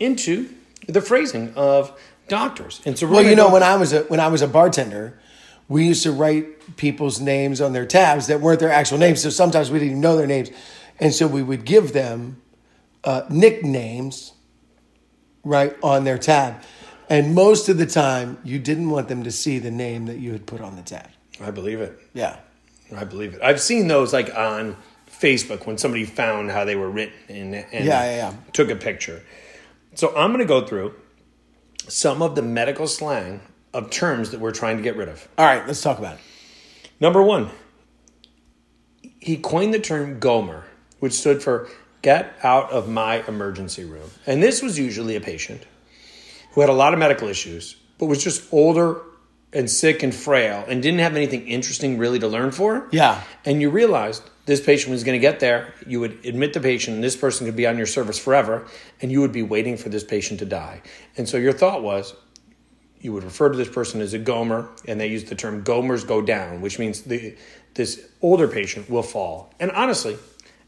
into 0.00 0.52
the 0.88 1.00
phrasing 1.00 1.54
of 1.54 1.96
doctors. 2.30 2.80
And 2.86 2.98
so, 2.98 3.06
Well, 3.06 3.22
you 3.22 3.36
know, 3.36 3.48
go- 3.48 3.52
when 3.54 3.62
I 3.62 3.76
was 3.76 3.92
a 3.92 4.00
when 4.04 4.20
I 4.20 4.28
was 4.28 4.40
a 4.40 4.48
bartender, 4.48 5.18
we 5.68 5.86
used 5.86 6.02
to 6.04 6.12
write 6.12 6.76
people's 6.78 7.20
names 7.20 7.60
on 7.60 7.72
their 7.74 7.84
tabs 7.86 8.28
that 8.28 8.40
weren't 8.40 8.60
their 8.60 8.72
actual 8.72 8.96
names. 8.98 9.20
So 9.22 9.28
sometimes 9.30 9.70
we 9.70 9.78
didn't 9.78 9.90
even 9.90 10.00
know 10.00 10.16
their 10.16 10.26
names, 10.26 10.50
and 10.98 11.12
so 11.12 11.26
we 11.26 11.42
would 11.42 11.64
give 11.66 11.92
them 11.92 12.40
uh, 13.04 13.22
nicknames, 13.28 14.32
right, 15.44 15.76
on 15.82 16.04
their 16.04 16.18
tab. 16.18 16.62
And 17.08 17.34
most 17.34 17.68
of 17.68 17.76
the 17.76 17.86
time, 17.86 18.38
you 18.44 18.58
didn't 18.58 18.88
want 18.88 19.08
them 19.08 19.24
to 19.24 19.30
see 19.32 19.58
the 19.58 19.70
name 19.70 20.06
that 20.06 20.18
you 20.18 20.32
had 20.32 20.46
put 20.46 20.60
on 20.60 20.76
the 20.76 20.82
tab. 20.82 21.08
I 21.40 21.50
believe 21.50 21.80
it. 21.80 21.98
Yeah. 22.14 22.36
I 22.96 23.04
believe 23.04 23.34
it. 23.34 23.40
I've 23.42 23.60
seen 23.60 23.88
those 23.88 24.12
like 24.12 24.32
on 24.36 24.76
Facebook 25.10 25.66
when 25.66 25.76
somebody 25.78 26.04
found 26.04 26.50
how 26.50 26.64
they 26.64 26.76
were 26.76 26.88
written 26.90 27.14
and, 27.28 27.54
and 27.54 27.84
Yeah, 27.84 28.04
yeah, 28.04 28.16
yeah. 28.16 28.34
took 28.52 28.70
a 28.70 28.76
picture. 28.76 29.22
So 29.94 30.14
I'm 30.16 30.30
going 30.32 30.38
to 30.40 30.44
go 30.48 30.64
through 30.66 30.94
some 31.90 32.22
of 32.22 32.34
the 32.34 32.42
medical 32.42 32.86
slang 32.86 33.40
of 33.72 33.90
terms 33.90 34.30
that 34.30 34.40
we're 34.40 34.52
trying 34.52 34.76
to 34.76 34.82
get 34.82 34.96
rid 34.96 35.08
of. 35.08 35.28
All 35.36 35.46
right, 35.46 35.66
let's 35.66 35.82
talk 35.82 35.98
about 35.98 36.14
it. 36.14 36.20
Number 37.00 37.22
one, 37.22 37.50
he 39.18 39.36
coined 39.36 39.74
the 39.74 39.78
term 39.78 40.18
Gomer, 40.18 40.64
which 40.98 41.12
stood 41.12 41.42
for 41.42 41.68
get 42.02 42.34
out 42.42 42.70
of 42.70 42.88
my 42.88 43.24
emergency 43.26 43.84
room. 43.84 44.10
And 44.26 44.42
this 44.42 44.62
was 44.62 44.78
usually 44.78 45.16
a 45.16 45.20
patient 45.20 45.66
who 46.52 46.60
had 46.60 46.70
a 46.70 46.74
lot 46.74 46.92
of 46.92 46.98
medical 46.98 47.28
issues, 47.28 47.76
but 47.98 48.06
was 48.06 48.22
just 48.22 48.52
older 48.52 49.00
and 49.52 49.68
sick 49.68 50.02
and 50.02 50.14
frail 50.14 50.64
and 50.68 50.82
didn't 50.82 51.00
have 51.00 51.16
anything 51.16 51.46
interesting 51.48 51.98
really 51.98 52.18
to 52.18 52.28
learn 52.28 52.52
for. 52.52 52.88
Yeah. 52.92 53.22
And 53.44 53.60
you 53.60 53.70
realized 53.70 54.22
this 54.46 54.60
patient 54.60 54.92
was 54.92 55.04
going 55.04 55.18
to 55.18 55.20
get 55.20 55.40
there. 55.40 55.74
You 55.86 56.00
would 56.00 56.24
admit 56.24 56.52
the 56.52 56.60
patient, 56.60 56.96
and 56.96 57.04
this 57.04 57.16
person 57.16 57.46
could 57.46 57.56
be 57.56 57.66
on 57.66 57.76
your 57.76 57.86
service 57.86 58.18
forever, 58.18 58.66
and 59.00 59.12
you 59.12 59.20
would 59.20 59.32
be 59.32 59.42
waiting 59.42 59.76
for 59.76 59.88
this 59.88 60.04
patient 60.04 60.40
to 60.40 60.46
die. 60.46 60.82
And 61.16 61.28
so 61.28 61.36
your 61.36 61.52
thought 61.52 61.82
was, 61.82 62.14
you 63.00 63.12
would 63.12 63.24
refer 63.24 63.48
to 63.48 63.56
this 63.56 63.68
person 63.68 64.00
as 64.00 64.12
a 64.12 64.18
gomer, 64.18 64.68
and 64.86 65.00
they 65.00 65.06
use 65.06 65.24
the 65.24 65.34
term 65.34 65.64
gomers 65.64 66.06
go 66.06 66.20
down, 66.20 66.60
which 66.60 66.78
means 66.78 67.02
the 67.02 67.36
this 67.74 68.08
older 68.20 68.48
patient 68.48 68.90
will 68.90 69.02
fall. 69.02 69.52
And 69.60 69.70
honestly, 69.70 70.18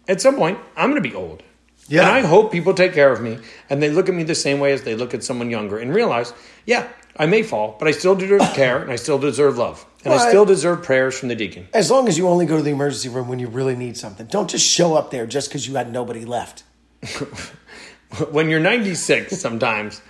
at 0.08 0.20
some 0.20 0.37
point, 0.37 0.58
I'm 0.76 0.90
going 0.90 1.02
to 1.02 1.08
be 1.08 1.14
old. 1.14 1.42
Yeah. 1.88 2.02
And 2.02 2.11
I 2.11 2.20
hope 2.20 2.52
people 2.52 2.74
take 2.74 2.92
care 2.92 3.12
of 3.12 3.20
me 3.20 3.38
and 3.68 3.82
they 3.82 3.90
look 3.90 4.08
at 4.08 4.14
me 4.14 4.22
the 4.22 4.37
same 4.37 4.61
way 4.61 4.72
as 4.72 4.82
they 4.82 4.94
look 4.94 5.14
at 5.14 5.24
someone 5.24 5.50
younger 5.50 5.78
and 5.78 5.92
realize, 5.92 6.32
yeah, 6.64 6.88
I 7.16 7.27
may 7.27 7.42
fall, 7.42 7.77
but 7.79 7.88
I 7.88 7.90
still 7.92 8.14
deserve 8.14 8.40
care 8.55 8.79
and 8.83 8.90
I 8.90 8.96
still 8.96 9.18
deserve 9.18 9.59
love. 9.59 9.85
And 10.05 10.12
I 10.12 10.16
Well, 10.16 10.27
I- 10.27 10.29
still 10.31 10.44
deserve 10.44 10.83
prayers 10.83 11.18
from 11.18 11.29
the 11.29 11.35
deacon. 11.35 11.68
As 11.75 11.90
long 11.90 12.09
as 12.09 12.16
you 12.18 12.27
only 12.29 12.46
go 12.46 12.57
to 12.57 12.62
the 12.62 12.70
emergency 12.70 13.09
room 13.09 13.29
when 13.29 13.38
you 13.38 13.48
really 13.48 13.77
need 13.77 13.96
something. 13.96 14.27
Don't 14.27 14.48
just 14.51 14.66
show 14.66 14.94
up 14.94 15.11
there 15.11 15.27
just 15.27 15.48
because 15.48 15.66
you 15.68 15.75
had 15.77 15.92
nobody 15.92 16.25
left. 16.25 16.64
when 18.31 18.48
you're 18.48 18.61
96 18.61 19.37
sometimes 19.38 20.01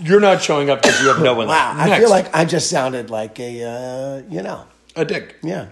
you're 0.00 0.20
not 0.20 0.40
showing 0.40 0.70
up 0.70 0.80
because 0.80 1.00
you 1.02 1.08
have 1.08 1.20
no 1.20 1.34
one 1.34 1.48
Wow, 1.48 1.74
left. 1.76 1.90
I 1.90 1.98
feel 1.98 2.08
like 2.08 2.34
I 2.34 2.44
just 2.44 2.70
sounded 2.70 3.10
like 3.10 3.38
a, 3.40 3.62
uh, 3.64 4.22
you 4.32 4.40
know, 4.42 4.64
a 4.94 5.04
dick 5.04 5.36
yeah. 5.42 5.66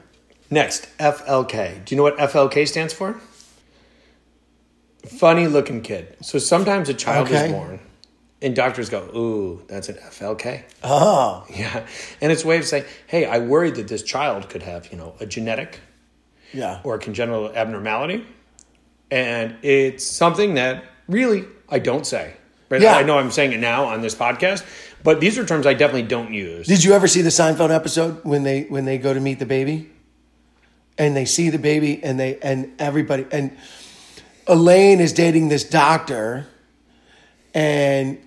next 0.50 0.87
flk 0.98 1.85
do 1.85 1.94
you 1.94 1.96
know 1.96 2.03
what 2.03 2.16
flk 2.18 2.66
stands 2.68 2.92
for 2.92 3.18
funny 5.07 5.46
looking 5.46 5.81
kid 5.83 6.16
so 6.20 6.38
sometimes 6.38 6.88
a 6.88 6.94
child 6.94 7.29
Okay. 7.29 7.46
is 7.46 7.53
born 7.53 7.81
and 8.44 8.54
doctors 8.54 8.88
go 8.88 9.00
ooh 9.16 9.62
that's 9.66 9.88
an 9.88 9.96
flk 9.96 10.62
Oh, 10.83 11.44
yeah 11.50 11.87
and 12.20 12.30
it's 12.30 12.44
a 12.44 12.46
way 12.46 12.59
of 12.59 12.66
saying 12.66 12.85
hey 13.07 13.24
i 13.24 13.38
worried 13.38 13.74
that 13.76 13.88
this 13.88 14.02
child 14.02 14.48
could 14.48 14.62
have 14.62 14.92
you 14.92 14.98
know 14.98 15.14
a 15.18 15.26
genetic 15.26 15.80
yeah. 16.54 16.80
or 16.85 16.94
a 16.94 16.98
congenital 16.98 17.54
abnormality. 17.54 18.24
And 19.11 19.57
it's 19.62 20.04
something 20.04 20.54
that 20.54 20.85
really 21.09 21.44
I 21.68 21.78
don't 21.78 22.07
say. 22.07 22.35
Right? 22.70 22.80
Yeah. 22.80 22.96
I 22.96 23.02
know 23.02 23.18
I'm 23.18 23.30
saying 23.30 23.52
it 23.52 23.61
now 23.61 23.85
on 23.85 24.00
this 24.00 24.14
podcast, 24.14 24.64
but 25.02 25.20
these 25.20 25.38
are 25.38 25.44
terms 25.44 25.66
I 25.66 25.74
definitely 25.74 26.09
don't 26.09 26.33
use. 26.33 26.66
Did 26.66 26.83
you 26.83 26.92
ever 26.94 27.07
see 27.07 27.20
the 27.20 27.28
Seinfeld 27.28 27.70
episode 27.70 28.24
when 28.24 28.42
they 28.42 28.62
when 28.64 28.85
they 28.85 28.98
go 28.98 29.12
to 29.12 29.20
meet 29.20 29.38
the 29.38 29.46
baby, 29.46 29.90
and 30.96 31.14
they 31.14 31.26
see 31.26 31.50
the 31.50 31.59
baby 31.59 32.02
and 32.02 32.18
they 32.18 32.38
and 32.40 32.72
everybody 32.80 33.26
and 33.30 33.57
Elaine 34.46 35.00
is 35.00 35.12
dating 35.12 35.50
this 35.50 35.62
doctor, 35.62 36.46
and 37.52 38.18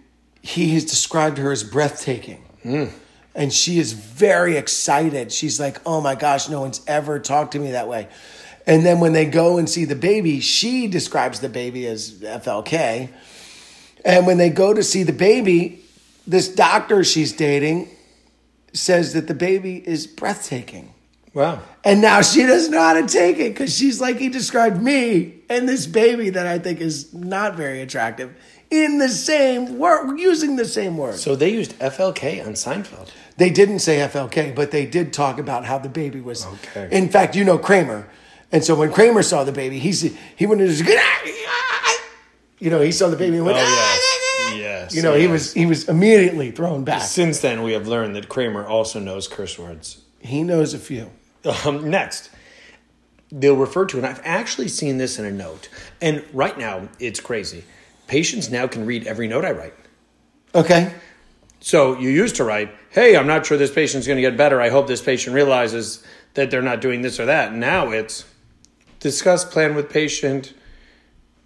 he 0.47 0.73
has 0.73 0.85
described 0.85 1.37
her 1.37 1.51
as 1.51 1.63
breathtaking. 1.63 2.43
And 3.35 3.53
she 3.53 3.77
is 3.79 3.93
very 3.93 4.57
excited. 4.57 5.31
She's 5.31 5.59
like, 5.59 5.79
"Oh 5.85 6.01
my 6.01 6.15
gosh, 6.15 6.49
no 6.49 6.61
one's 6.61 6.81
ever 6.87 7.19
talked 7.19 7.51
to 7.51 7.59
me 7.59 7.71
that 7.71 7.87
way." 7.87 8.07
And 8.65 8.85
then 8.85 8.99
when 8.99 9.13
they 9.13 9.25
go 9.25 9.57
and 9.57 9.69
see 9.69 9.85
the 9.85 9.95
baby, 9.95 10.39
she 10.39 10.87
describes 10.87 11.39
the 11.39 11.49
baby 11.49 11.85
as 11.85 12.19
FLK. 12.21 13.09
And 14.03 14.25
when 14.25 14.37
they 14.37 14.49
go 14.49 14.73
to 14.73 14.83
see 14.83 15.03
the 15.03 15.13
baby, 15.13 15.83
this 16.25 16.49
doctor 16.49 17.03
she's 17.03 17.31
dating 17.33 17.89
says 18.73 19.13
that 19.13 19.27
the 19.27 19.33
baby 19.33 19.77
is 19.87 20.07
breathtaking. 20.07 20.93
wow. 21.33 21.59
And 21.83 22.01
now 22.01 22.21
she 22.21 22.43
doesn't 22.43 22.71
know 22.71 22.81
how 22.81 22.93
to 22.99 23.07
take 23.07 23.37
it 23.37 23.53
because 23.53 23.75
she's 23.75 24.01
like, 24.01 24.17
he 24.17 24.29
described 24.29 24.81
me 24.81 25.35
and 25.49 25.69
this 25.69 25.85
baby 25.87 26.29
that 26.31 26.45
I 26.45 26.59
think 26.59 26.81
is 26.81 27.13
not 27.13 27.55
very 27.55 27.81
attractive 27.81 28.35
in 28.69 28.97
the 28.97 29.09
same 29.09 29.77
word, 29.77 30.17
using 30.17 30.55
the 30.55 30.65
same 30.65 30.97
word. 30.97 31.15
So 31.15 31.35
they 31.35 31.49
used 31.49 31.77
FLK 31.79 32.45
on 32.45 32.53
Seinfeld. 32.53 33.09
They 33.37 33.49
didn't 33.49 33.79
say 33.79 33.99
FLK, 33.99 34.55
but 34.55 34.71
they 34.71 34.85
did 34.85 35.13
talk 35.13 35.39
about 35.39 35.65
how 35.65 35.77
the 35.77 35.89
baby 35.89 36.19
was. 36.19 36.45
Okay. 36.45 36.89
In 36.91 37.09
fact, 37.09 37.35
you 37.35 37.43
know 37.43 37.57
Kramer. 37.57 38.07
And 38.51 38.63
so 38.63 38.75
when 38.75 38.91
Kramer 38.91 39.23
saw 39.23 39.43
the 39.43 39.51
baby, 39.51 39.79
he's, 39.79 40.01
he 40.35 40.45
went 40.45 40.61
into 40.61 40.73
his, 40.73 40.81
you 42.59 42.69
know, 42.69 42.81
he 42.81 42.91
saw 42.91 43.09
the 43.09 43.17
baby 43.17 43.37
and 43.37 43.45
went, 43.45 43.57
Oh, 43.57 43.61
yes. 43.61 44.57
Yes. 44.57 44.95
you 44.95 45.01
know, 45.01 45.13
he 45.13 45.27
was 45.27 45.53
he 45.53 45.65
was 45.65 45.87
immediately 45.89 46.51
thrown 46.51 46.83
back. 46.83 47.01
Since 47.01 47.41
then, 47.41 47.63
we 47.63 47.73
have 47.73 47.87
learned 47.87 48.15
that 48.15 48.29
Kramer 48.29 48.65
also 48.65 48.99
knows 48.99 49.27
curse 49.27 49.59
words. 49.59 50.01
He 50.19 50.43
knows 50.43 50.73
a 50.73 50.79
few. 50.79 51.11
Um, 51.65 51.89
next, 51.89 52.29
they'll 53.31 53.55
refer 53.55 53.85
to, 53.87 53.97
and 53.97 54.05
I've 54.05 54.21
actually 54.23 54.67
seen 54.67 54.97
this 54.97 55.19
in 55.19 55.25
a 55.25 55.31
note, 55.31 55.69
and 56.01 56.23
right 56.33 56.57
now 56.57 56.89
it's 56.99 57.19
crazy. 57.19 57.63
Patients 58.07 58.49
now 58.49 58.67
can 58.67 58.85
read 58.85 59.05
every 59.05 59.27
note 59.27 59.45
I 59.45 59.51
write. 59.51 59.73
Okay. 60.55 60.93
So 61.59 61.97
you 61.99 62.09
used 62.09 62.37
to 62.37 62.43
write, 62.43 62.71
"Hey, 62.89 63.17
I'm 63.17 63.27
not 63.27 63.45
sure 63.45 63.57
this 63.57 63.71
patient's 63.71 64.07
going 64.07 64.17
to 64.17 64.21
get 64.21 64.37
better. 64.37 64.61
I 64.61 64.69
hope 64.69 64.87
this 64.87 65.01
patient 65.01 65.35
realizes 65.35 66.03
that 66.35 66.49
they're 66.51 66.61
not 66.61 66.81
doing 66.81 67.01
this 67.01 67.19
or 67.19 67.25
that." 67.25 67.53
Now 67.53 67.91
it's, 67.91 68.25
discuss 68.99 69.43
plan 69.43 69.75
with 69.75 69.89
patient. 69.89 70.53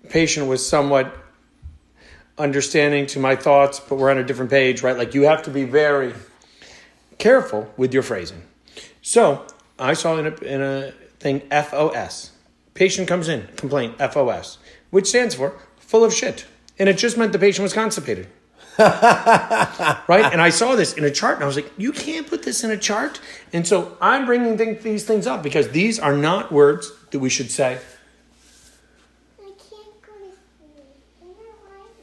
Patient 0.10 0.48
was 0.48 0.68
somewhat 0.68 1.16
understanding 2.38 3.06
to 3.08 3.20
my 3.20 3.36
thoughts, 3.36 3.80
but 3.80 3.96
we're 3.96 4.12
on 4.12 4.18
a 4.18 4.24
different 4.24 4.52
page, 4.52 4.82
right? 4.82 4.98
Like 4.98 5.14
you 5.14 5.24
have 5.24 5.44
to 5.44 5.50
be 5.50 5.64
very 5.64 6.14
careful 7.18 7.72
with 7.78 7.94
your 7.94 8.04
phrasing. 8.04 8.42
So 9.02 9.46
I 9.80 9.94
saw 9.94 10.18
in 10.18 10.28
a, 10.28 10.36
in 10.44 10.62
a 10.62 10.92
thing 11.20 11.42
FOS. 11.52 12.32
Patient 12.74 13.08
comes 13.08 13.28
in, 13.28 13.48
complaint, 13.58 13.98
FOS, 14.00 14.58
which 14.90 15.08
stands 15.08 15.36
for 15.36 15.56
full 15.78 16.04
of 16.04 16.14
shit. 16.14 16.46
And 16.80 16.90
it 16.90 16.98
just 16.98 17.18
meant 17.18 17.32
the 17.32 17.40
patient 17.40 17.64
was 17.64 17.74
constipated. 17.74 18.28
right? 18.80 20.30
And 20.32 20.42
I 20.42 20.50
saw 20.50 20.76
this 20.76 20.94
in 20.94 21.04
a 21.04 21.12
chart 21.12 21.36
and 21.36 21.44
I 21.44 21.48
was 21.48 21.56
like, 21.56 21.72
you 21.78 21.92
can't 21.92 22.26
put 22.28 22.44
this 22.44 22.64
in 22.64 22.72
a 22.72 22.78
chart. 22.78 23.20
And 23.54 23.68
so 23.68 23.98
I'm 24.02 24.26
bringing 24.26 24.58
th- 24.58 24.82
these 24.82 25.04
things 25.04 25.28
up 25.28 25.44
because 25.44 25.70
these 25.70 26.00
are 26.00 26.16
not 26.16 26.52
words 26.52 26.92
that 27.12 27.20
we 27.20 27.30
should 27.30 27.52
say. 27.52 27.80
I 29.40 29.44
can't 29.44 30.02
go 30.02 30.14
right 31.24 31.36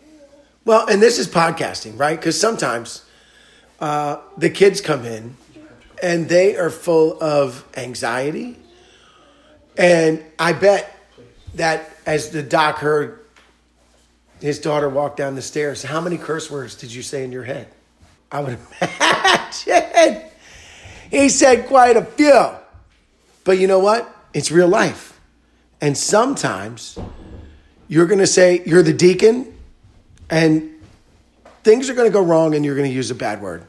now. 0.03 0.35
Well, 0.65 0.87
and 0.89 1.01
this 1.01 1.19
is 1.19 1.27
podcasting, 1.27 1.99
right? 1.99 2.19
Because 2.19 2.39
sometimes 2.39 3.05
uh, 3.81 4.19
the 4.37 4.51
kids 4.51 4.81
come 4.81 5.05
in 5.05 5.37
and 6.03 6.29
they 6.29 6.57
are 6.57 6.71
full 6.71 7.21
of 7.23 7.65
anxiety. 7.77 8.59
And 9.77 10.23
I 10.39 10.53
bet 10.53 10.95
that 11.55 11.91
as 12.07 12.31
the 12.31 12.43
doc 12.43 12.79
heard 12.79 13.25
his 14.41 14.59
daughter 14.59 14.89
walked 14.89 15.17
down 15.17 15.35
the 15.35 15.43
stairs, 15.43 15.83
how 15.83 16.01
many 16.01 16.17
curse 16.17 16.51
words 16.51 16.75
did 16.75 16.93
you 16.93 17.03
say 17.03 17.25
in 17.25 17.33
your 17.33 17.45
head? 17.45 17.69
I 18.31 18.41
would 18.41 18.59
imagine 18.81 20.23
he 21.11 21.29
said 21.29 21.67
quite 21.67 21.97
a 21.97 22.05
few. 22.05 22.51
But 23.45 23.59
you 23.59 23.67
know 23.67 23.79
what? 23.79 24.15
It's 24.35 24.51
real 24.51 24.69
life. 24.69 25.19
And 25.81 25.97
sometimes 25.97 26.99
you're 27.89 28.07
going 28.07 28.19
to 28.19 28.27
say, 28.27 28.63
you're 28.67 28.83
the 28.83 28.93
deacon, 28.93 29.57
and 30.29 30.71
things 31.65 31.89
are 31.89 31.95
going 31.95 32.09
to 32.09 32.13
go 32.13 32.23
wrong 32.23 32.55
and 32.55 32.65
you're 32.65 32.77
going 32.77 32.89
to 32.89 32.95
use 32.95 33.11
a 33.11 33.15
bad 33.15 33.41
word. 33.41 33.65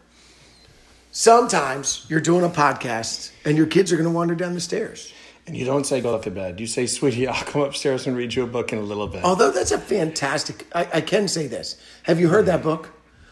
Sometimes 1.12 2.06
you're 2.10 2.20
doing 2.20 2.44
a 2.44 2.50
podcast 2.50 3.32
and 3.46 3.58
your 3.58 3.68
kids 3.68 3.92
are 3.92 3.96
going 3.96 4.08
to 4.08 4.14
wander 4.14 4.36
down 4.36 4.54
the 4.54 4.62
stairs. 4.62 5.14
And 5.50 5.58
you 5.58 5.66
don't 5.66 5.84
say 5.84 6.00
go 6.00 6.16
to 6.22 6.30
bed. 6.30 6.60
You 6.60 6.68
say, 6.68 6.86
sweetie, 6.86 7.28
I'll 7.28 7.44
come 7.44 7.64
upstairs 7.64 8.06
and 8.06 8.16
read 8.16 8.36
you 8.36 8.44
a 8.44 8.48
book 8.48 8.72
in 8.72 8.78
a 8.78 8.84
little 8.84 9.08
bit. 9.08 9.24
Although 9.24 9.50
that's 9.50 9.72
a 9.72 9.80
fantastic, 9.80 10.68
I, 10.76 10.88
I 10.94 11.02
can 11.02 11.28
say 11.28 11.48
this. 11.48 11.82
Have 12.04 12.20
you 12.20 12.30
heard 12.30 12.46
that 12.46 12.62
book? 12.62 12.92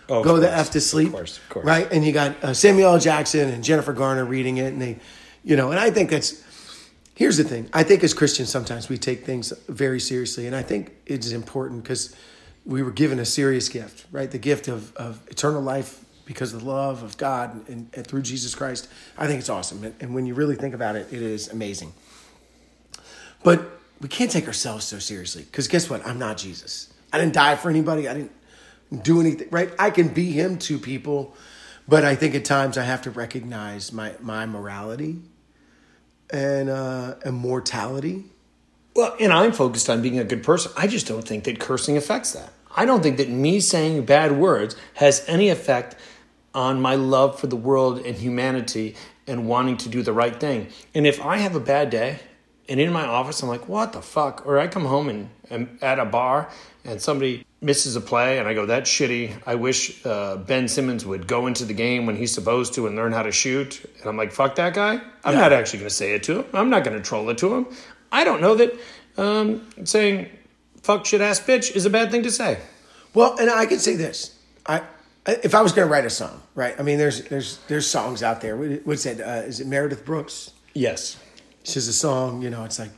Oh, 0.09 0.23
Go 0.23 0.37
the. 0.37 0.51
F 0.51 0.71
to 0.71 0.81
sleep. 0.81 1.09
Of 1.09 1.13
course, 1.13 1.37
of 1.37 1.49
course. 1.49 1.65
Right? 1.67 1.87
And 1.91 2.03
you 2.03 2.13
got 2.13 2.43
uh, 2.43 2.55
Samuel 2.55 2.93
L. 2.93 2.99
Jackson 2.99 3.49
and 3.49 3.63
Jennifer 3.63 3.93
Garner 3.93 4.25
reading 4.25 4.57
it. 4.57 4.73
And 4.73 4.81
they, 4.81 4.97
you 5.43 5.55
know, 5.55 5.69
and 5.69 5.79
I 5.79 5.91
think 5.91 6.09
that's, 6.09 6.43
here's 7.13 7.37
the 7.37 7.43
thing. 7.43 7.69
I 7.71 7.83
think 7.83 8.03
as 8.03 8.15
Christians, 8.15 8.49
sometimes 8.49 8.89
we 8.89 8.97
take 8.97 9.23
things 9.23 9.53
very 9.69 9.99
seriously. 9.99 10.47
And 10.47 10.55
I 10.55 10.63
think 10.63 10.93
it's 11.05 11.31
important 11.31 11.83
because 11.83 12.15
we 12.65 12.81
were 12.81 12.89
given 12.89 13.19
a 13.19 13.25
serious 13.25 13.69
gift, 13.69 14.07
right? 14.11 14.31
The 14.31 14.39
gift 14.39 14.67
of, 14.67 14.95
of 14.95 15.21
eternal 15.29 15.61
life 15.61 16.03
because 16.25 16.51
of 16.51 16.61
the 16.61 16.67
love 16.67 17.03
of 17.03 17.15
God 17.17 17.69
and, 17.69 17.89
and 17.93 18.07
through 18.07 18.23
Jesus 18.23 18.55
Christ. 18.55 18.89
I 19.19 19.27
think 19.27 19.39
it's 19.39 19.49
awesome. 19.49 19.83
And, 19.83 19.95
and 19.99 20.15
when 20.15 20.25
you 20.25 20.33
really 20.33 20.55
think 20.55 20.73
about 20.73 20.95
it, 20.95 21.13
it 21.13 21.21
is 21.21 21.47
amazing. 21.47 21.93
But 23.43 23.79
we 24.01 24.07
can't 24.07 24.31
take 24.31 24.47
ourselves 24.47 24.85
so 24.85 24.99
seriously 24.99 25.43
because 25.43 25.67
guess 25.67 25.89
what? 25.89 26.05
I'm 26.05 26.19
not 26.19 26.37
Jesus. 26.37 26.93
I 27.11 27.17
didn't 27.17 27.33
die 27.33 27.55
for 27.55 27.69
anybody. 27.69 28.07
I 28.07 28.13
didn't 28.13 28.31
do 29.03 29.19
anything, 29.19 29.47
right? 29.51 29.71
I 29.79 29.89
can 29.89 30.09
be 30.09 30.31
him 30.31 30.57
to 30.59 30.77
people, 30.77 31.35
but 31.87 32.03
I 32.03 32.15
think 32.15 32.35
at 32.35 32.45
times 32.45 32.77
I 32.77 32.83
have 32.83 33.01
to 33.03 33.11
recognize 33.11 33.91
my, 33.91 34.13
my 34.21 34.45
morality 34.45 35.19
and 36.29 36.69
uh, 36.69 37.15
immortality. 37.25 38.25
Well, 38.95 39.15
and 39.19 39.31
I'm 39.31 39.51
focused 39.51 39.89
on 39.89 40.01
being 40.01 40.19
a 40.19 40.23
good 40.23 40.43
person. 40.43 40.71
I 40.75 40.87
just 40.87 41.07
don't 41.07 41.27
think 41.27 41.43
that 41.45 41.59
cursing 41.59 41.97
affects 41.97 42.33
that. 42.33 42.51
I 42.75 42.85
don't 42.85 43.01
think 43.01 43.17
that 43.17 43.29
me 43.29 43.59
saying 43.59 44.05
bad 44.05 44.33
words 44.33 44.75
has 44.95 45.23
any 45.27 45.49
effect 45.49 45.95
on 46.53 46.81
my 46.81 46.95
love 46.95 47.39
for 47.39 47.47
the 47.47 47.55
world 47.55 47.99
and 47.99 48.15
humanity 48.15 48.95
and 49.25 49.47
wanting 49.47 49.77
to 49.77 49.89
do 49.89 50.01
the 50.01 50.13
right 50.13 50.39
thing. 50.39 50.67
And 50.93 51.05
if 51.05 51.23
I 51.23 51.37
have 51.37 51.55
a 51.55 51.59
bad 51.59 51.89
day 51.89 52.19
and 52.69 52.79
in 52.79 52.91
my 52.91 53.05
office 53.05 53.41
I'm 53.43 53.49
like, 53.49 53.67
what 53.67 53.93
the 53.93 54.01
fuck? 54.01 54.45
Or 54.45 54.59
I 54.59 54.67
come 54.67 54.85
home 54.85 55.09
and 55.09 55.29
am 55.51 55.77
at 55.81 55.99
a 55.99 56.05
bar 56.05 56.49
and 56.85 57.01
somebody 57.01 57.45
misses 57.61 57.95
a 57.95 58.01
play 58.01 58.39
and 58.39 58.47
I 58.47 58.53
go, 58.53 58.65
that's 58.65 58.89
shitty. 58.89 59.33
I 59.45 59.55
wish 59.55 60.05
uh, 60.05 60.37
Ben 60.37 60.67
Simmons 60.67 61.05
would 61.05 61.27
go 61.27 61.47
into 61.47 61.65
the 61.65 61.73
game 61.73 62.05
when 62.05 62.15
he's 62.15 62.31
supposed 62.33 62.73
to 62.75 62.87
and 62.87 62.95
learn 62.95 63.11
how 63.13 63.23
to 63.23 63.31
shoot. 63.31 63.83
And 63.99 64.05
I'm 64.05 64.17
like, 64.17 64.31
fuck 64.31 64.55
that 64.55 64.73
guy. 64.73 65.01
I'm 65.23 65.33
Yeah. 65.33 65.41
not 65.41 65.53
actually 65.53 65.79
going 65.79 65.89
to 65.89 65.95
say 65.95 66.13
it 66.13 66.23
to 66.23 66.39
him. 66.39 66.45
I'm 66.53 66.69
not 66.69 66.83
going 66.83 66.95
to 66.97 67.03
troll 67.03 67.29
it 67.29 67.37
to 67.39 67.53
him. 67.55 67.67
I 68.11 68.23
don't 68.23 68.41
know 68.41 68.55
that 68.55 68.73
um, 69.17 69.67
saying 69.83 70.29
fuck 70.83 71.05
shit 71.05 71.21
ass 71.21 71.39
bitch 71.39 71.75
is 71.75 71.85
a 71.85 71.89
bad 71.89 72.11
thing 72.11 72.23
to 72.23 72.31
say. 72.31 72.59
Well, 73.13 73.37
and 73.39 73.49
I 73.49 73.65
can 73.65 73.79
say 73.79 73.95
this. 73.95 74.37
I 74.65 74.83
if 75.25 75.53
I 75.55 75.61
was 75.61 75.73
going 75.73 75.87
to 75.87 75.91
write 75.91 76.05
a 76.05 76.09
song, 76.09 76.41
right? 76.55 76.73
I 76.79 76.83
mean, 76.83 76.97
there's 76.97 77.23
there's 77.25 77.57
there's 77.67 77.85
songs 77.87 78.23
out 78.23 78.39
there. 78.41 78.55
What's 78.55 79.03
that? 79.03 79.19
Uh, 79.19 79.45
is 79.47 79.59
it 79.59 79.67
Meredith 79.67 80.05
Brooks? 80.05 80.51
Yes. 80.73 81.17
She's 81.67 81.89
a 81.89 81.93
song, 81.93 82.41
you 82.41 82.49
know, 82.49 82.63
it's 82.63 82.79
like, 82.79 82.91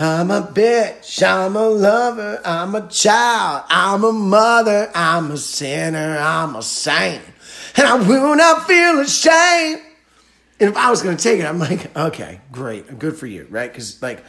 I'm 0.00 0.30
a 0.30 0.40
bitch, 0.40 1.22
I'm 1.22 1.56
a 1.56 1.68
lover, 1.68 2.40
I'm 2.42 2.74
a 2.74 2.88
child, 2.88 3.64
I'm 3.68 4.02
a 4.02 4.12
mother, 4.12 4.90
I'm 4.94 5.30
a 5.30 5.36
sinner, 5.36 6.16
I'm 6.18 6.56
a 6.56 6.62
saint, 6.62 7.22
and 7.76 7.86
I 7.86 7.96
will 7.96 8.34
not 8.34 8.66
feel 8.66 9.00
ashamed. 9.00 9.82
And 10.58 10.70
if 10.70 10.76
I 10.76 10.88
was 10.88 11.02
going 11.02 11.18
to 11.18 11.22
take 11.22 11.40
it, 11.40 11.44
I'm 11.44 11.58
like, 11.58 11.94
okay, 11.94 12.40
great, 12.50 12.98
good 12.98 13.14
for 13.16 13.26
you, 13.26 13.46
right? 13.50 13.70
Because 13.70 14.00
like, 14.00 14.24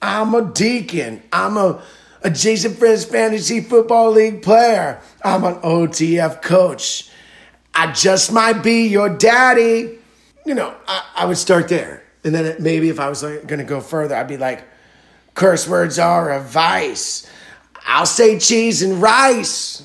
I'm 0.00 0.34
a 0.34 0.52
deacon, 0.52 1.22
I'm 1.32 1.56
a 1.56 1.82
adjacent 2.22 2.78
friends 2.78 3.04
fantasy 3.04 3.60
football 3.60 4.12
league 4.12 4.42
player, 4.42 5.00
I'm 5.24 5.42
an 5.42 5.56
OTF 5.56 6.42
coach, 6.42 7.10
I 7.74 7.90
just 7.90 8.32
might 8.32 8.62
be 8.62 8.86
your 8.86 9.08
daddy 9.08 9.98
you 10.44 10.54
know, 10.54 10.74
I, 10.86 11.04
I 11.16 11.26
would 11.26 11.36
start 11.36 11.68
there. 11.68 12.01
And 12.24 12.34
then 12.34 12.46
it, 12.46 12.60
maybe 12.60 12.88
if 12.88 13.00
I 13.00 13.08
was 13.08 13.22
like, 13.22 13.46
going 13.46 13.58
to 13.58 13.64
go 13.64 13.80
further, 13.80 14.14
I'd 14.14 14.28
be 14.28 14.36
like, 14.36 14.64
curse 15.34 15.66
words 15.66 15.98
are 15.98 16.32
a 16.32 16.40
vice. 16.40 17.28
I'll 17.86 18.06
say 18.06 18.38
cheese 18.38 18.82
and 18.82 19.02
rice. 19.02 19.84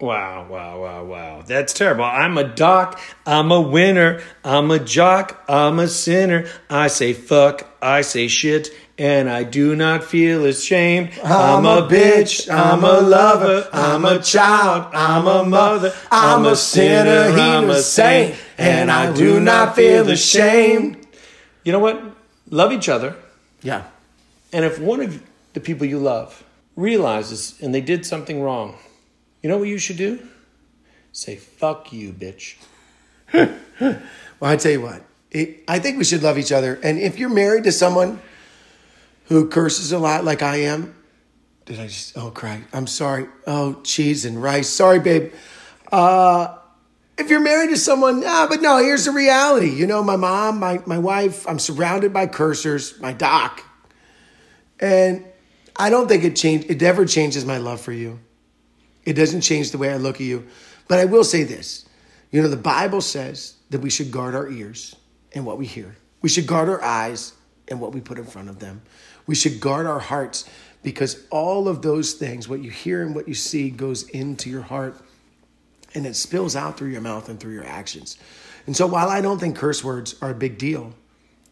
Wow, 0.00 0.46
wow, 0.48 0.80
wow, 0.80 1.04
wow. 1.04 1.42
That's 1.42 1.72
terrible. 1.72 2.04
I'm 2.04 2.38
a 2.38 2.44
doc. 2.44 3.00
I'm 3.26 3.50
a 3.50 3.60
winner. 3.60 4.22
I'm 4.44 4.70
a 4.70 4.78
jock. 4.78 5.42
I'm 5.48 5.80
a 5.80 5.88
sinner. 5.88 6.46
I 6.70 6.86
say 6.86 7.12
fuck. 7.12 7.68
I 7.82 8.02
say 8.02 8.28
shit. 8.28 8.70
And 8.96 9.28
I 9.28 9.42
do 9.42 9.74
not 9.74 10.04
feel 10.04 10.44
ashamed. 10.46 11.10
I'm 11.24 11.66
a 11.66 11.88
bitch. 11.88 12.48
I'm 12.48 12.84
a 12.84 13.00
lover. 13.00 13.68
I'm 13.72 14.04
a 14.04 14.20
child. 14.20 14.94
I'm 14.94 15.26
a 15.26 15.44
mother. 15.44 15.92
I'm 16.12 16.44
a 16.46 16.54
sinner. 16.54 17.32
I'm 17.36 17.68
a 17.68 17.80
saint. 17.80 18.36
And 18.56 18.90
I 18.92 19.12
do 19.12 19.40
not 19.40 19.74
feel 19.74 20.08
ashamed. 20.10 21.07
You 21.68 21.72
know 21.72 21.80
what? 21.80 22.02
Love 22.48 22.72
each 22.72 22.88
other. 22.88 23.14
Yeah. 23.60 23.84
And 24.54 24.64
if 24.64 24.78
one 24.78 25.02
of 25.02 25.22
the 25.52 25.60
people 25.60 25.84
you 25.84 25.98
love 25.98 26.42
realizes 26.76 27.60
and 27.60 27.74
they 27.74 27.82
did 27.82 28.06
something 28.06 28.40
wrong, 28.40 28.78
you 29.42 29.50
know 29.50 29.58
what 29.58 29.68
you 29.68 29.76
should 29.76 29.98
do? 29.98 30.18
Say, 31.12 31.36
fuck 31.36 31.92
you, 31.92 32.14
bitch. 32.14 32.56
Well, 34.40 34.52
I 34.52 34.56
tell 34.56 34.72
you 34.72 34.80
what, 34.80 35.02
it, 35.30 35.64
I 35.68 35.78
think 35.78 35.98
we 35.98 36.04
should 36.04 36.22
love 36.22 36.38
each 36.38 36.52
other. 36.52 36.78
And 36.82 36.98
if 36.98 37.18
you're 37.18 37.28
married 37.28 37.64
to 37.64 37.72
someone 37.72 38.20
who 39.24 39.48
curses 39.48 39.92
a 39.92 39.98
lot 39.98 40.24
like 40.24 40.42
I 40.42 40.56
am, 40.56 40.94
did 41.66 41.80
I 41.80 41.88
just, 41.88 42.16
oh, 42.16 42.30
cry. 42.30 42.62
I'm 42.72 42.86
sorry. 42.86 43.26
Oh, 43.46 43.80
cheese 43.82 44.24
and 44.24 44.42
rice. 44.42 44.68
Sorry, 44.68 45.00
babe. 45.00 45.32
Uh, 45.92 46.57
if 47.18 47.30
you're 47.30 47.40
married 47.40 47.70
to 47.70 47.76
someone, 47.76 48.22
ah, 48.24 48.46
but 48.48 48.62
no, 48.62 48.78
here's 48.78 49.04
the 49.04 49.10
reality. 49.10 49.70
You 49.70 49.86
know, 49.86 50.02
my 50.02 50.16
mom, 50.16 50.60
my, 50.60 50.80
my 50.86 50.98
wife, 50.98 51.46
I'm 51.48 51.58
surrounded 51.58 52.12
by 52.12 52.28
cursors, 52.28 52.98
my 53.00 53.12
doc. 53.12 53.64
And 54.78 55.24
I 55.76 55.90
don't 55.90 56.08
think 56.08 56.22
it 56.24 56.36
changed, 56.36 56.70
it 56.70 56.82
ever 56.82 57.04
changes 57.04 57.44
my 57.44 57.58
love 57.58 57.80
for 57.80 57.92
you. 57.92 58.20
It 59.04 59.14
doesn't 59.14 59.40
change 59.40 59.72
the 59.72 59.78
way 59.78 59.92
I 59.92 59.96
look 59.96 60.16
at 60.16 60.22
you. 60.22 60.46
But 60.86 61.00
I 61.00 61.04
will 61.06 61.24
say 61.24 61.42
this 61.42 61.86
you 62.30 62.42
know, 62.42 62.48
the 62.48 62.56
Bible 62.56 63.00
says 63.00 63.54
that 63.70 63.80
we 63.80 63.90
should 63.90 64.10
guard 64.10 64.34
our 64.34 64.48
ears 64.48 64.94
and 65.32 65.44
what 65.44 65.58
we 65.58 65.66
hear, 65.66 65.96
we 66.22 66.28
should 66.28 66.46
guard 66.46 66.68
our 66.68 66.82
eyes 66.82 67.32
and 67.68 67.80
what 67.80 67.92
we 67.92 68.00
put 68.00 68.18
in 68.18 68.24
front 68.24 68.48
of 68.48 68.60
them. 68.60 68.82
We 69.26 69.34
should 69.34 69.60
guard 69.60 69.86
our 69.86 69.98
hearts 69.98 70.48
because 70.82 71.26
all 71.30 71.68
of 71.68 71.82
those 71.82 72.14
things, 72.14 72.48
what 72.48 72.62
you 72.62 72.70
hear 72.70 73.02
and 73.02 73.14
what 73.14 73.28
you 73.28 73.34
see, 73.34 73.68
goes 73.70 74.08
into 74.08 74.48
your 74.48 74.62
heart 74.62 74.96
and 75.94 76.06
it 76.06 76.16
spills 76.16 76.56
out 76.56 76.76
through 76.76 76.88
your 76.88 77.00
mouth 77.00 77.28
and 77.28 77.40
through 77.40 77.54
your 77.54 77.66
actions. 77.66 78.18
And 78.66 78.76
so 78.76 78.86
while 78.86 79.08
I 79.08 79.20
don't 79.20 79.38
think 79.38 79.56
curse 79.56 79.82
words 79.82 80.14
are 80.20 80.30
a 80.30 80.34
big 80.34 80.58
deal, 80.58 80.94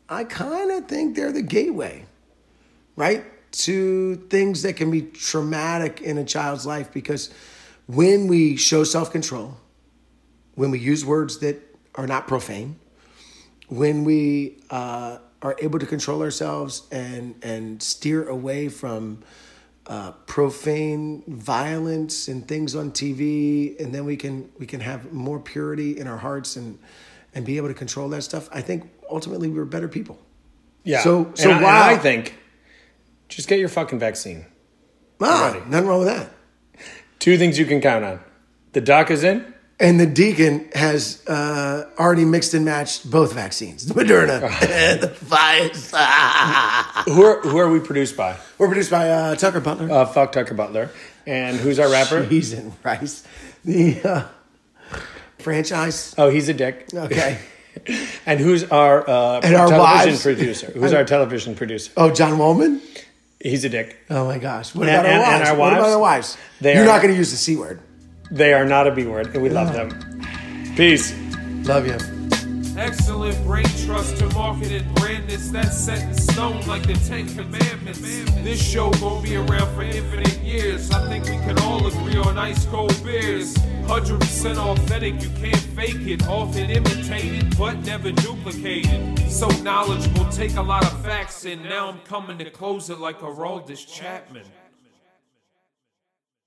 I 0.08 0.24
kind 0.24 0.70
of 0.70 0.86
think 0.86 1.16
they're 1.16 1.32
the 1.32 1.42
gateway, 1.42 2.04
right? 2.94 3.24
To 3.52 4.16
things 4.28 4.62
that 4.62 4.76
can 4.76 4.90
be 4.90 5.02
traumatic 5.02 6.00
in 6.00 6.18
a 6.18 6.24
child's 6.24 6.66
life 6.66 6.92
because 6.92 7.30
when 7.86 8.26
we 8.26 8.56
show 8.56 8.84
self 8.84 9.10
control, 9.10 9.56
when 10.54 10.70
we 10.70 10.78
use 10.78 11.04
words 11.04 11.38
that 11.38 11.62
are 11.94 12.06
not 12.06 12.28
profane, 12.28 12.78
when 13.68 14.04
we 14.04 14.58
uh, 14.70 15.18
are 15.42 15.56
able 15.60 15.78
to 15.78 15.86
control 15.86 16.22
ourselves 16.22 16.82
and 16.90 17.36
and 17.42 17.82
steer 17.82 18.28
away 18.28 18.68
from 18.68 19.22
uh, 19.88 20.10
profane 20.26 21.22
violence 21.28 22.28
and 22.28 22.46
things 22.48 22.74
on 22.74 22.90
TV, 22.90 23.78
and 23.80 23.94
then 23.94 24.04
we 24.04 24.16
can 24.16 24.50
we 24.58 24.66
can 24.66 24.80
have 24.80 25.12
more 25.12 25.38
purity 25.38 25.98
in 25.98 26.06
our 26.08 26.16
hearts 26.18 26.56
and 26.56 26.78
and 27.34 27.44
be 27.44 27.56
able 27.56 27.68
to 27.68 27.74
control 27.74 28.08
that 28.10 28.22
stuff. 28.22 28.48
I 28.52 28.62
think 28.62 28.90
ultimately 29.10 29.48
we're 29.48 29.64
better 29.64 29.88
people. 29.88 30.18
Yeah. 30.84 31.00
So- 31.02 31.26
And 31.26 31.38
so 31.38 31.50
I, 31.50 31.54
and 31.54 31.62
wow. 31.62 31.86
I 31.88 31.96
think 31.98 32.34
just 33.28 33.48
get 33.48 33.58
your 33.58 33.68
fucking 33.68 33.98
vaccine. 33.98 34.46
Ah, 35.20 35.60
nothing 35.68 35.88
wrong 35.88 36.00
with 36.00 36.08
that. 36.08 36.30
Two 37.18 37.36
things 37.38 37.58
you 37.58 37.66
can 37.66 37.80
count 37.80 38.04
on: 38.04 38.20
the 38.72 38.80
doc 38.80 39.10
is 39.10 39.22
in. 39.24 39.54
And 39.78 40.00
the 40.00 40.06
deacon 40.06 40.68
has 40.74 41.22
uh, 41.28 41.90
already 41.98 42.24
mixed 42.24 42.54
and 42.54 42.64
matched 42.64 43.10
both 43.10 43.34
vaccines, 43.34 43.84
the 43.86 43.92
Moderna 43.92 44.42
and 44.62 45.00
the 45.02 45.08
Pfizer. 45.08 47.04
Who 47.12 47.22
are 47.22 47.40
who 47.42 47.58
are 47.58 47.68
we 47.70 47.80
produced 47.80 48.16
by? 48.16 48.36
We're 48.56 48.68
produced 48.68 48.90
by 48.90 49.10
uh, 49.10 49.34
Tucker 49.34 49.60
Butler. 49.60 49.90
Uh, 49.90 50.06
fuck 50.06 50.32
Tucker 50.32 50.54
Butler. 50.54 50.90
And 51.26 51.58
who's 51.58 51.78
our 51.78 51.90
rapper? 51.90 52.26
Cheese 52.26 52.54
and 52.54 52.72
rice. 52.82 53.26
The 53.66 54.00
uh, 54.02 54.22
franchise. 55.38 56.14
Oh, 56.16 56.30
he's 56.30 56.48
a 56.48 56.54
dick. 56.54 56.88
Okay. 56.94 57.38
And 58.24 58.40
who's 58.40 58.64
our 58.70 59.08
uh, 59.08 59.40
And 59.44 59.54
our 59.54 59.68
television 59.68 59.78
wives. 60.12 60.22
producer? 60.22 60.70
Who's 60.72 60.94
our 60.94 61.04
television 61.04 61.54
producer? 61.54 61.92
Oh, 61.98 62.10
John 62.10 62.38
Woolman. 62.38 62.80
He's 63.38 63.64
a 63.66 63.68
dick. 63.68 63.98
Oh 64.08 64.24
my 64.24 64.38
gosh. 64.38 64.74
What 64.74 64.88
And- 64.88 65.06
about 65.06 65.12
our 65.12 65.20
wives? 65.20 65.40
and 65.40 65.48
our 65.50 65.56
What 65.58 65.72
about 65.74 65.88
our 65.90 65.98
wives? 65.98 66.38
They 66.62 66.72
You're 66.72 66.84
are- 66.84 66.86
not 66.86 67.02
going 67.02 67.12
to 67.12 67.18
use 67.18 67.32
the 67.32 67.36
c 67.36 67.54
word. 67.54 67.80
They 68.30 68.52
are 68.54 68.64
not 68.64 68.86
a 68.86 68.90
B 68.90 69.06
word, 69.06 69.34
and 69.34 69.42
we 69.42 69.48
love 69.48 69.72
them. 69.72 69.90
Peace. 70.76 71.14
Love 71.64 71.86
you. 71.86 71.96
Excellent 72.76 73.42
brain 73.44 73.64
trust 73.86 74.18
to 74.18 74.28
market 74.34 74.70
and 74.70 74.94
brand 74.96 75.28
this 75.30 75.48
that's 75.48 75.76
set 75.78 76.02
in 76.02 76.14
stone 76.14 76.60
like 76.66 76.86
the 76.86 76.94
Ten 76.94 77.26
Commandments. 77.34 78.00
This 78.00 78.62
show 78.62 78.90
gon' 78.92 79.22
be 79.22 79.36
around 79.36 79.74
for 79.74 79.82
infinite 79.82 80.38
years. 80.40 80.90
I 80.90 81.08
think 81.08 81.24
we 81.24 81.36
can 81.38 81.58
all 81.60 81.86
agree 81.86 82.16
on 82.16 82.36
ice 82.36 82.66
cold 82.66 82.94
beers. 83.02 83.54
100% 83.86 84.56
authentic, 84.56 85.22
you 85.22 85.30
can't 85.30 85.56
fake 85.56 86.06
it. 86.06 86.26
Often 86.26 86.70
imitated, 86.70 87.56
but 87.56 87.78
never 87.86 88.12
duplicated. 88.12 89.18
So 89.30 89.48
knowledgeable, 89.62 90.28
take 90.30 90.56
a 90.56 90.62
lot 90.62 90.84
of 90.84 91.02
facts, 91.04 91.44
and 91.44 91.62
now 91.64 91.88
I'm 91.88 92.00
coming 92.00 92.38
to 92.38 92.50
close 92.50 92.90
it 92.90 92.98
like 92.98 93.22
a 93.22 93.76
Chapman. 93.86 94.44